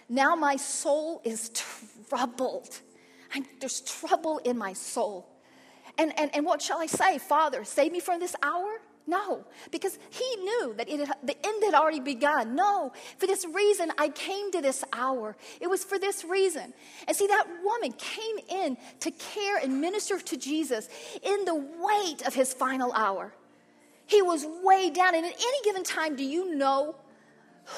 Now 0.08 0.34
my 0.34 0.56
soul 0.56 1.20
is 1.24 1.50
troubled. 2.08 2.80
I'm, 3.34 3.46
there's 3.60 3.80
trouble 3.82 4.38
in 4.38 4.58
my 4.58 4.72
soul. 4.72 5.28
And, 5.96 6.18
and, 6.18 6.34
and 6.34 6.44
what 6.44 6.60
shall 6.60 6.80
I 6.80 6.86
say? 6.86 7.18
Father, 7.18 7.62
save 7.64 7.92
me 7.92 8.00
from 8.00 8.18
this 8.18 8.34
hour? 8.42 8.80
No, 9.06 9.44
because 9.70 9.98
he 10.10 10.36
knew 10.36 10.74
that 10.76 10.88
had, 10.88 11.10
the 11.22 11.36
end 11.46 11.64
had 11.64 11.74
already 11.74 12.00
begun. 12.00 12.54
No, 12.54 12.92
for 13.18 13.26
this 13.26 13.44
reason 13.44 13.90
I 13.98 14.08
came 14.08 14.52
to 14.52 14.60
this 14.60 14.84
hour. 14.92 15.36
It 15.60 15.68
was 15.68 15.82
for 15.82 15.98
this 15.98 16.24
reason. 16.24 16.72
And 17.08 17.16
see, 17.16 17.26
that 17.26 17.46
woman 17.64 17.92
came 17.92 18.38
in 18.48 18.76
to 19.00 19.10
care 19.10 19.56
and 19.56 19.80
minister 19.80 20.18
to 20.18 20.36
Jesus 20.36 20.88
in 21.22 21.44
the 21.44 21.54
weight 21.54 22.26
of 22.26 22.34
his 22.34 22.52
final 22.52 22.92
hour. 22.92 23.32
He 24.06 24.22
was 24.22 24.46
way 24.62 24.90
down. 24.90 25.14
And 25.14 25.24
at 25.24 25.34
any 25.34 25.62
given 25.64 25.82
time, 25.82 26.16
do 26.16 26.24
you 26.24 26.54
know 26.54 26.96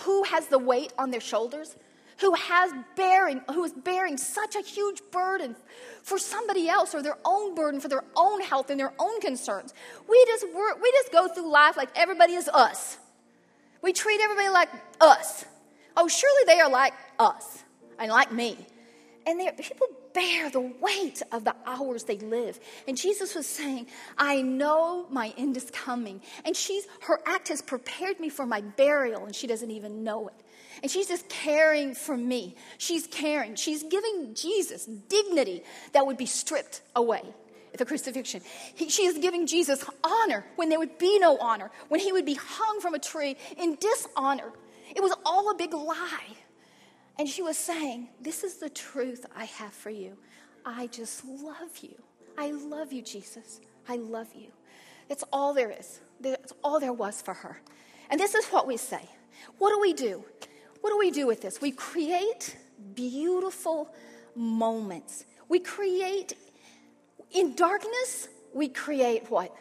who 0.05 0.25
has 0.25 0.47
the 0.49 0.59
weight 0.59 0.93
on 0.99 1.11
their 1.11 1.21
shoulders? 1.21 1.77
Who 2.21 2.35
has 2.35 2.73
bearing 2.97 3.41
who 3.53 3.65
is 3.65 3.73
bearing 3.73 4.17
such 4.17 4.55
a 4.57 4.61
huge 4.61 5.01
burden 5.11 5.57
for 6.03 6.19
somebody 6.19 6.69
else 6.69 6.95
or 6.95 7.03
their 7.03 7.19
own 7.25 7.55
burden 7.55 7.81
for 7.81 7.89
their 7.89 8.05
own 8.17 8.41
health 8.41 8.71
and 8.71 8.79
their 8.79 8.93
own 8.99 9.21
concerns 9.21 9.75
we 10.09 10.25
just 10.27 10.47
work, 10.55 10.81
we 10.83 10.91
just 10.93 11.13
go 11.13 11.29
through 11.29 11.51
life 11.51 11.77
like 11.77 11.91
everybody 11.95 12.35
is 12.35 12.49
us 12.49 12.99
we 13.83 13.93
treat 13.93 14.21
everybody 14.21 14.49
like 14.49 14.69
us 15.01 15.45
oh 15.97 16.09
surely 16.09 16.45
they 16.47 16.61
are 16.61 16.71
like 16.71 16.95
us 17.19 17.65
and 17.99 18.11
like 18.11 18.33
me 18.33 18.57
and 19.27 19.39
people 19.59 19.87
bear 20.15 20.51
the 20.51 20.61
weight 20.61 21.23
of 21.33 21.45
the 21.45 21.55
hours 21.67 22.05
they 22.05 22.19
live. 22.19 22.59
And 22.87 22.97
Jesus 22.97 23.35
was 23.35 23.47
saying, 23.47 23.87
I 24.19 24.43
know 24.43 25.07
my 25.11 25.33
end 25.37 25.57
is 25.57 25.71
coming. 25.71 26.21
And 26.45 26.57
she's, 26.57 26.87
her 27.03 27.21
act 27.27 27.49
has 27.49 27.63
prepared 27.63 28.21
me 28.21 28.29
for 28.29 28.47
my 28.47 28.61
burial, 28.61 29.25
and 29.25 29.35
she 29.35 29.47
doesn't 29.47 29.71
even 29.71 30.05
know 30.05 30.29
it. 30.29 30.35
And 30.83 30.91
she's 30.91 31.09
just 31.09 31.29
caring 31.29 31.95
for 31.95 32.17
me. 32.17 32.55
She's 32.79 33.07
caring. 33.07 33.55
She's 33.57 33.83
giving 33.83 34.35
Jesus 34.35 34.87
dignity 34.87 35.63
that 35.93 36.07
would 36.07 36.17
be 36.17 36.27
stripped 36.27 36.83
away 36.95 37.23
at 37.73 37.79
the 37.79 37.85
crucifixion. 37.85 38.43
He, 38.75 38.89
she 38.89 39.05
is 39.05 39.19
giving 39.19 39.47
Jesus 39.47 39.85
honor 40.05 40.45
when 40.57 40.69
there 40.69 40.79
would 40.79 40.99
be 40.99 41.19
no 41.19 41.39
honor, 41.39 41.71
when 41.89 42.01
he 42.01 42.13
would 42.13 42.27
be 42.27 42.35
hung 42.35 42.81
from 42.81 42.95
a 42.95 42.99
tree 42.99 43.37
in 43.57 43.77
dishonor. 43.77 44.53
It 44.95 45.03
was 45.03 45.15
all 45.25 45.51
a 45.51 45.55
big 45.55 45.73
lie. 45.73 46.37
And 47.19 47.29
she 47.29 47.43
was 47.43 47.57
saying, 47.57 48.09
This 48.21 48.45
is 48.45 48.57
the 48.57 48.71
truth 48.71 49.27
I 49.37 49.45
have 49.45 49.73
for 49.73 49.91
you. 49.91 50.17
I 50.65 50.87
just 50.89 51.25
love 51.25 51.79
you. 51.81 51.95
I 52.39 52.53
love 52.53 52.93
you, 52.93 53.03
Jesus. 53.03 53.61
I 53.89 53.97
love 53.97 54.29
you. 54.35 54.49
That's 55.09 55.25
all 55.33 55.53
there 55.53 55.71
is. 55.71 56.01
That's 56.21 56.53
all 56.63 56.81
there 56.81 56.93
was 56.93 57.21
for 57.21 57.35
her. 57.35 57.61
And 58.11 58.21
this 58.21 58.35
is 58.35 58.47
what 58.47 58.67
we 58.67 58.77
say. 58.77 59.09
What 59.59 59.71
do 59.71 59.81
we 59.81 59.93
do? 59.93 60.25
What 60.83 60.91
do 60.91 60.99
we 60.99 61.13
do 61.13 61.27
with 61.29 61.41
this? 61.41 61.61
We 61.61 61.71
create 61.71 62.57
beautiful 62.95 63.95
moments. 64.35 65.25
We 65.49 65.61
create, 65.61 66.35
in 67.31 67.55
darkness, 67.55 68.29
we 68.53 68.69
create 68.69 69.31
what? 69.31 69.55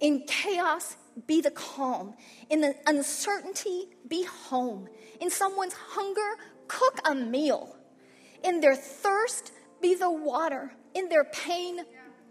In 0.00 0.24
chaos, 0.26 0.96
be 1.26 1.40
the 1.40 1.50
calm. 1.50 2.12
In 2.50 2.60
the 2.60 2.74
uncertainty, 2.86 3.88
be 4.06 4.24
home. 4.24 4.86
In 5.22 5.30
someone's 5.30 5.72
hunger, 5.72 6.36
cook 6.68 7.00
a 7.06 7.14
meal. 7.14 7.74
In 8.44 8.60
their 8.60 8.76
thirst, 8.76 9.52
be 9.80 9.94
the 9.94 10.10
water. 10.10 10.72
In 10.92 11.08
their 11.08 11.24
pain, 11.24 11.80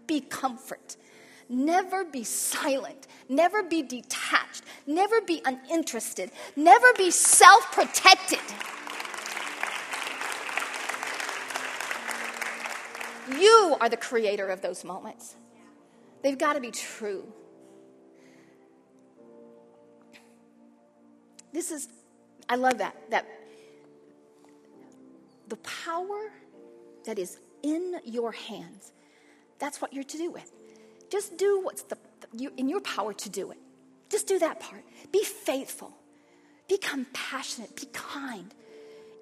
be 0.06 0.20
comfort. 0.20 0.96
Never 1.48 2.04
be 2.04 2.24
silent. 2.24 3.06
Never 3.28 3.62
be 3.62 3.82
detached. 3.82 4.62
Never 4.86 5.20
be 5.20 5.42
uninterested. 5.44 6.30
Never 6.56 6.92
be 6.96 7.10
self 7.10 7.70
protected. 7.72 8.40
You 13.38 13.76
are 13.80 13.88
the 13.88 13.96
creator 13.96 14.48
of 14.48 14.60
those 14.60 14.84
moments. 14.84 15.36
They've 16.22 16.38
got 16.38 16.54
to 16.54 16.60
be 16.60 16.70
true. 16.70 17.24
This 21.52 21.70
is, 21.70 21.88
I 22.48 22.56
love 22.56 22.78
that, 22.78 22.96
that 23.10 23.26
the 25.48 25.56
power 25.56 26.32
that 27.06 27.18
is 27.18 27.38
in 27.62 28.00
your 28.04 28.32
hands, 28.32 28.92
that's 29.58 29.80
what 29.80 29.92
you're 29.92 30.04
to 30.04 30.18
do 30.18 30.30
with. 30.30 30.50
Just 31.14 31.36
do 31.36 31.60
what's 31.60 31.84
the, 31.84 31.96
you, 32.32 32.52
in 32.56 32.68
your 32.68 32.80
power 32.80 33.12
to 33.12 33.30
do 33.30 33.52
it. 33.52 33.58
Just 34.10 34.26
do 34.26 34.36
that 34.40 34.58
part. 34.58 34.82
Be 35.12 35.22
faithful. 35.22 35.92
Be 36.68 36.76
compassionate. 36.76 37.76
Be 37.76 37.86
kind. 37.92 38.52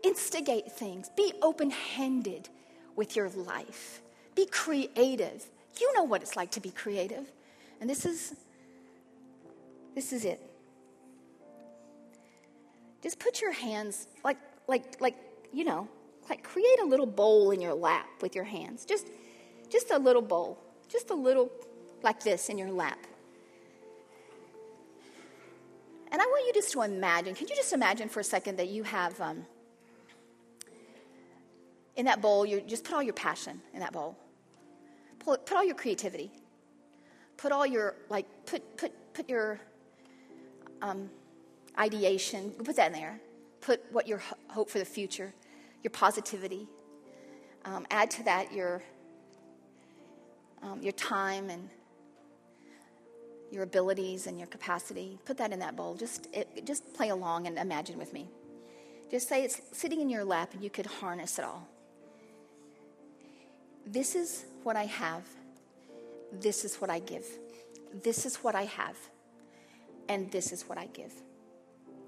Instigate 0.02 0.72
things. 0.72 1.10
Be 1.18 1.34
open 1.42 1.68
handed 1.68 2.48
with 2.96 3.14
your 3.14 3.28
life. 3.28 4.00
Be 4.34 4.46
creative. 4.46 5.44
You 5.78 5.92
know 5.94 6.04
what 6.04 6.22
it's 6.22 6.34
like 6.34 6.50
to 6.52 6.60
be 6.60 6.70
creative. 6.70 7.30
And 7.78 7.90
this 7.90 8.06
is 8.06 8.36
this 9.94 10.14
is 10.14 10.24
it. 10.24 10.40
Just 13.02 13.18
put 13.18 13.42
your 13.42 13.52
hands 13.52 14.06
like 14.24 14.38
like 14.66 14.98
like 14.98 15.16
you 15.52 15.64
know, 15.64 15.86
like 16.30 16.42
create 16.42 16.80
a 16.82 16.86
little 16.86 17.04
bowl 17.04 17.50
in 17.50 17.60
your 17.60 17.74
lap 17.74 18.08
with 18.22 18.34
your 18.34 18.44
hands. 18.44 18.86
Just, 18.86 19.08
just 19.68 19.90
a 19.90 19.98
little 19.98 20.22
bowl, 20.22 20.58
just 20.88 21.10
a 21.10 21.14
little 21.14 21.52
like 22.04 22.22
this 22.22 22.48
in 22.48 22.58
your 22.58 22.70
lap. 22.70 22.98
And 26.12 26.20
I 26.20 26.26
want 26.26 26.46
you 26.46 26.52
just 26.52 26.72
to 26.72 26.82
imagine. 26.82 27.34
Can 27.34 27.48
you 27.48 27.56
just 27.56 27.72
imagine 27.72 28.08
for 28.10 28.20
a 28.20 28.24
second 28.24 28.58
that 28.58 28.68
you 28.68 28.82
have 28.82 29.18
um, 29.18 29.46
in 31.96 32.04
that 32.04 32.20
bowl? 32.20 32.44
You 32.44 32.60
just 32.60 32.84
put 32.84 32.94
all 32.94 33.02
your 33.02 33.14
passion 33.14 33.62
in 33.72 33.80
that 33.80 33.92
bowl. 33.92 34.18
Put, 35.20 35.46
put 35.46 35.56
all 35.56 35.64
your 35.64 35.74
creativity. 35.74 36.30
Put 37.38 37.50
all 37.50 37.66
your 37.66 37.96
like 38.10 38.26
put 38.44 38.76
put 38.76 38.92
put 39.14 39.28
your 39.28 39.58
um, 40.82 41.08
ideation. 41.78 42.50
Put 42.50 42.76
that 42.76 42.88
in 42.88 42.92
there. 42.92 43.18
Put 43.62 43.80
what 43.90 44.06
your 44.06 44.20
hope 44.48 44.68
for 44.68 44.80
the 44.80 44.84
future, 44.84 45.32
your 45.82 45.92
positivity. 45.92 46.68
Um, 47.64 47.86
add 47.90 48.10
to 48.12 48.22
that 48.24 48.52
your 48.52 48.82
um, 50.62 50.82
your 50.82 50.92
time 50.92 51.48
and 51.48 51.70
your 53.52 53.64
abilities 53.64 54.26
and 54.26 54.38
your 54.38 54.48
capacity. 54.48 55.18
Put 55.26 55.36
that 55.36 55.52
in 55.52 55.58
that 55.58 55.76
bowl. 55.76 55.94
Just, 55.94 56.26
it, 56.32 56.66
just 56.66 56.94
play 56.94 57.10
along 57.10 57.46
and 57.46 57.58
imagine 57.58 57.98
with 57.98 58.12
me. 58.12 58.26
Just 59.10 59.28
say 59.28 59.44
it's 59.44 59.60
sitting 59.72 60.00
in 60.00 60.08
your 60.08 60.24
lap 60.24 60.54
and 60.54 60.64
you 60.64 60.70
could 60.70 60.86
harness 60.86 61.38
it 61.38 61.44
all. 61.44 61.68
This 63.86 64.14
is 64.14 64.46
what 64.62 64.74
I 64.74 64.86
have. 64.86 65.22
This 66.32 66.64
is 66.64 66.76
what 66.76 66.88
I 66.88 66.98
give. 66.98 67.26
This 68.02 68.24
is 68.24 68.36
what 68.36 68.54
I 68.54 68.64
have. 68.64 68.96
And 70.08 70.32
this 70.32 70.50
is 70.50 70.62
what 70.62 70.78
I 70.78 70.86
give. 70.86 71.12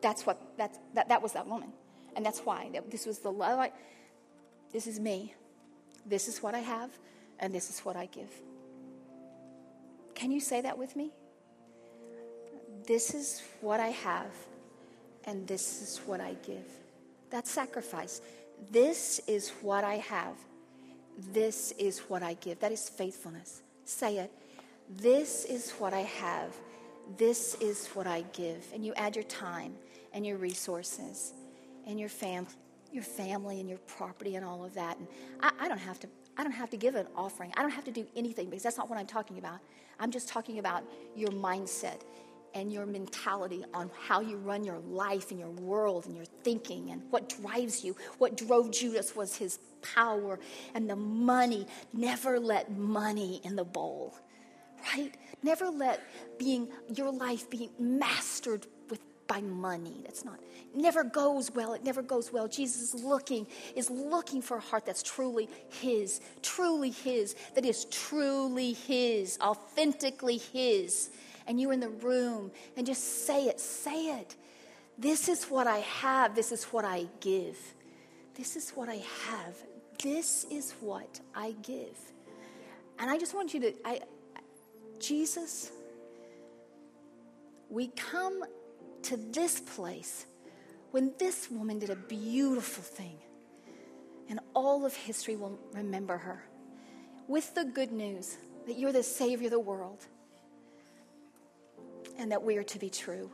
That's 0.01 0.25
what, 0.25 0.41
that's, 0.57 0.79
that, 0.95 1.11
that 1.11 1.21
was 1.21 1.33
that 1.33 1.47
woman. 1.47 1.73
And 2.17 2.25
that's 2.25 2.41
why. 2.41 2.71
This 2.91 3.05
was 3.05 3.19
the 3.19 3.31
love. 3.31 3.59
I, 3.59 3.73
this 4.73 4.87
is 4.87 4.99
me. 4.99 5.35
This 6.07 6.27
is 6.27 6.43
what 6.43 6.55
I 6.55 6.61
have. 6.61 6.91
And 7.39 7.55
this 7.55 7.69
is 7.69 7.81
what 7.81 7.97
I 7.97 8.07
give. 8.07 8.31
Can 10.15 10.31
you 10.31 10.41
say 10.41 10.63
that 10.63 10.79
with 10.79 10.97
me? 10.97 11.13
This 12.87 13.15
is 13.15 13.43
what 13.61 13.81
I 13.81 13.89
have, 13.89 14.31
and 15.25 15.47
this 15.47 15.81
is 15.81 16.01
what 16.07 16.21
I 16.21 16.35
give. 16.47 16.67
That's 17.31 17.51
sacrifice. 17.51 18.21
This 18.71 19.21
is 19.27 19.51
what 19.63 19.85
I 19.85 19.97
have. 19.97 20.35
This 21.33 21.73
is 21.79 22.01
what 22.01 22.23
I 22.23 22.35
give. 22.35 22.61
That 22.61 22.73
is 22.73 22.89
faithfulness. 22.89 23.63
Say 23.85 24.19
it. 24.19 24.31
This 24.91 25.45
is 25.45 25.71
what 25.73 25.95
I 25.95 26.01
have. 26.03 26.55
This 27.17 27.55
is 27.57 27.89
what 27.89 28.07
I 28.07 28.23
give. 28.33 28.67
And 28.75 28.85
you 28.85 28.93
add 28.95 29.17
your 29.17 29.25
time 29.25 29.75
and 30.13 30.27
your 30.27 30.37
resources 30.37 31.33
and 31.87 31.99
your 31.99 32.09
fam- 32.09 32.47
your 32.93 33.03
family 33.03 33.61
and 33.61 33.69
your 33.69 33.79
property 33.79 34.37
and 34.37 34.45
all 34.45 34.65
of 34.65 34.75
that. 34.75 34.97
And 34.99 35.09
I, 35.41 35.51
I 35.61 35.69
don't 35.69 35.79
have 35.79 35.99
to 36.01 36.09
I 36.37 36.43
don't 36.43 36.53
have 36.53 36.71
to 36.71 36.77
give 36.77 36.97
an 36.97 37.07
offering. 37.17 37.53
I 37.57 37.63
don't 37.63 37.71
have 37.71 37.85
to 37.85 37.93
do 37.93 38.07
anything 38.17 38.51
because 38.51 38.63
that's 38.63 38.77
not 38.77 38.91
what 38.91 38.99
I'm 38.99 39.07
talking 39.07 39.39
about. 39.39 39.61
I'm 40.01 40.11
just 40.11 40.29
talking 40.29 40.59
about 40.59 40.83
your 41.15 41.31
mindset 41.31 42.01
and 42.55 42.73
your 42.73 42.87
mentality 42.87 43.65
on 43.75 43.91
how 44.07 44.21
you 44.21 44.37
run 44.37 44.65
your 44.65 44.79
life 44.79 45.31
and 45.31 45.41
your 45.41 45.51
world 45.51 46.07
and 46.07 46.15
your 46.15 46.25
thinking 46.45 46.91
and 46.91 47.03
what 47.11 47.29
drives 47.43 47.85
you. 47.85 47.97
What 48.19 48.37
drove 48.37 48.71
Judas 48.71 49.17
was 49.17 49.37
his 49.37 49.59
power 49.83 50.39
and 50.75 50.89
the 50.89 50.97
money. 50.97 51.67
Never 51.93 52.39
let 52.39 52.71
money 52.71 53.41
in 53.45 53.57
the 53.57 53.65
bowl, 53.65 54.17
right? 54.93 55.13
Never 55.43 55.69
let 55.69 56.01
being 56.39 56.69
your 56.95 57.13
life 57.13 57.51
be 57.51 57.71
mastered 57.79 58.67
with 58.89 59.01
by 59.27 59.41
money. 59.41 60.03
That's 60.05 60.25
not 60.25 60.39
never 60.75 61.05
goes 61.05 61.51
well. 61.53 61.73
It 61.73 61.85
never 61.85 62.03
goes 62.03 62.33
well. 62.33 62.49
Jesus 62.49 62.95
is 62.95 63.03
looking 63.03 63.47
is 63.75 63.91
looking 63.91 64.43
for 64.43 64.57
a 64.59 64.61
heart 64.61 64.87
that's 64.87 65.03
truly 65.03 65.49
his, 65.69 66.21
truly 66.43 66.91
his, 66.91 67.35
that 67.55 67.65
is 67.65 67.85
truly 67.87 68.73
his, 68.73 69.39
authentically 69.41 70.39
his 70.39 71.11
and 71.47 71.61
you're 71.61 71.73
in 71.73 71.81
the 71.81 71.89
room 71.89 72.51
and 72.77 72.87
just 72.87 73.27
say 73.27 73.47
it, 73.47 73.61
say 73.61 74.19
it. 74.19 74.37
This 74.99 75.29
is 75.29 75.45
what 75.45 75.67
I 75.67 75.79
have, 75.79 76.35
this 76.35 76.53
is 76.53 76.65
what 76.65 76.85
I 76.85 77.07
give. 77.21 77.59
This 78.35 78.57
is 78.57 78.71
what 78.71 78.89
I 78.89 79.03
have. 79.27 79.57
This 80.03 80.45
is 80.51 80.75
what 80.81 81.21
I 81.35 81.55
give. 81.63 81.99
And 82.99 83.11
I 83.11 83.19
just 83.19 83.35
want 83.35 83.55
you 83.55 83.61
to 83.61 83.73
I 83.85 84.01
Jesus 84.99 85.71
we 87.71 87.89
come 87.89 88.45
to 89.03 89.17
this 89.17 89.61
place 89.61 90.27
when 90.93 91.13
this 91.19 91.51
woman 91.51 91.79
did 91.81 91.91
a 91.91 91.97
beautiful 91.97 92.85
thing. 92.85 93.19
And 94.29 94.41
all 94.55 94.87
of 94.87 94.95
history 94.95 95.37
will 95.37 95.59
remember 95.73 96.17
her 96.17 96.45
with 97.27 97.55
the 97.55 97.65
good 97.65 97.91
news 97.91 98.37
that 98.67 98.79
you're 98.79 98.93
the 98.93 99.03
Savior 99.03 99.49
of 99.49 99.51
the 99.51 99.59
world 99.59 100.07
and 102.19 102.31
that 102.33 102.43
we 102.43 102.57
are 102.57 102.63
to 102.65 102.79
be 102.79 102.91
true. 102.91 103.31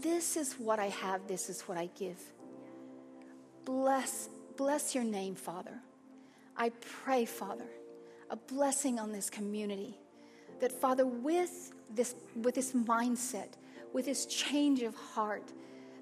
This 0.00 0.36
is 0.36 0.54
what 0.54 0.78
I 0.78 0.86
have, 0.86 1.26
this 1.26 1.48
is 1.48 1.62
what 1.62 1.78
I 1.78 1.88
give. 1.98 2.20
Bless, 3.64 4.28
bless 4.56 4.94
your 4.94 5.04
name, 5.04 5.34
Father. 5.34 5.80
I 6.56 6.70
pray, 6.80 7.24
Father, 7.24 7.68
a 8.28 8.36
blessing 8.36 8.98
on 8.98 9.12
this 9.12 9.30
community. 9.30 9.98
That, 10.60 10.72
Father, 10.72 11.06
with 11.06 11.72
this, 11.94 12.14
with 12.36 12.54
this 12.54 12.72
mindset, 12.72 13.48
with 13.92 14.04
this 14.04 14.26
change 14.26 14.82
of 14.82 14.94
heart, 14.94 15.52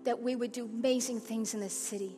that 0.05 0.21
we 0.21 0.35
would 0.37 0.53
do 0.53 0.65
amazing 0.65 1.21
things 1.21 1.55
in 1.55 1.61
this 1.61 1.79
city. 1.79 2.17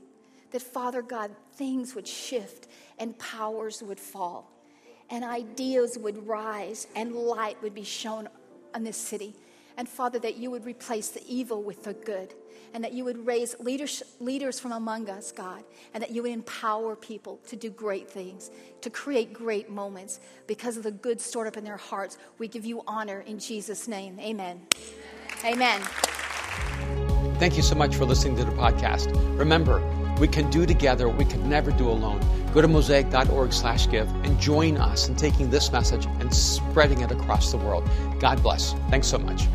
That, 0.53 0.62
Father 0.62 1.03
God, 1.03 1.31
things 1.55 1.95
would 1.95 2.09
shift 2.09 2.68
and 2.99 3.18
powers 3.18 3.83
would 3.83 4.01
fall 4.01 4.51
and 5.11 5.25
ideas 5.25 5.99
would 5.99 6.27
rise 6.27 6.87
and 6.95 7.14
light 7.14 7.61
would 7.62 7.75
be 7.75 7.85
shown 7.85 8.29
on 8.75 8.85
this 8.85 8.97
city. 8.97 9.35
And 9.77 9.89
Father, 9.89 10.18
that 10.21 10.37
you 10.37 10.51
would 10.51 10.64
replace 10.64 11.09
the 11.09 11.23
evil 11.27 11.62
with 11.62 11.85
the 11.85 11.95
good, 11.95 12.35
and 12.75 12.85
that 12.85 12.93
you 12.93 13.05
would 13.05 13.27
raise 13.27 13.59
leaders, 13.59 14.03
leaders 14.21 14.61
from 14.61 14.73
among 14.73 15.09
us, 15.09 15.33
God, 15.33 15.64
and 15.95 16.03
that 16.03 16.11
you 16.11 16.23
would 16.23 16.33
empower 16.33 16.97
people 16.97 17.41
to 17.49 17.57
do 17.57 17.71
great 17.71 18.09
things, 18.09 18.51
to 18.81 18.91
create 18.91 19.33
great 19.33 19.71
moments 19.71 20.21
because 20.47 20.77
of 20.77 20.83
the 20.83 20.93
good 20.93 21.21
stored 21.21 21.47
up 21.47 21.57
in 21.57 21.64
their 21.64 21.77
hearts. 21.77 22.18
We 22.39 22.49
give 22.49 22.64
you 22.64 22.83
honor 22.87 23.21
in 23.21 23.39
Jesus' 23.39 23.89
name. 23.89 24.18
Amen. 24.21 24.66
Amen. 25.45 25.81
Thank 27.41 27.57
you 27.57 27.62
so 27.62 27.75
much 27.75 27.97
for 27.97 28.05
listening 28.05 28.37
to 28.37 28.45
the 28.45 28.53
podcast. 28.53 29.11
Remember, 29.39 29.83
we 30.21 30.29
can 30.29 30.51
do 30.51 30.66
together 30.66 31.09
what 31.09 31.16
we 31.16 31.25
could 31.25 31.45
never 31.47 31.71
do 31.71 31.89
alone. 31.89 32.21
Go 32.53 32.61
to 32.61 32.68
mosaic.org 32.68 33.53
slash 33.53 33.89
give 33.89 34.09
and 34.25 34.39
join 34.39 34.77
us 34.77 35.09
in 35.09 35.16
taking 35.16 35.51
this 35.51 35.73
message 35.73 36.05
and 36.05 36.35
spreading 36.35 37.01
it 37.01 37.11
across 37.11 37.51
the 37.51 37.57
world. 37.57 37.89
God 38.21 38.43
bless. 38.43 38.75
Thanks 38.91 39.09
so 39.09 39.18
much. 39.18 39.47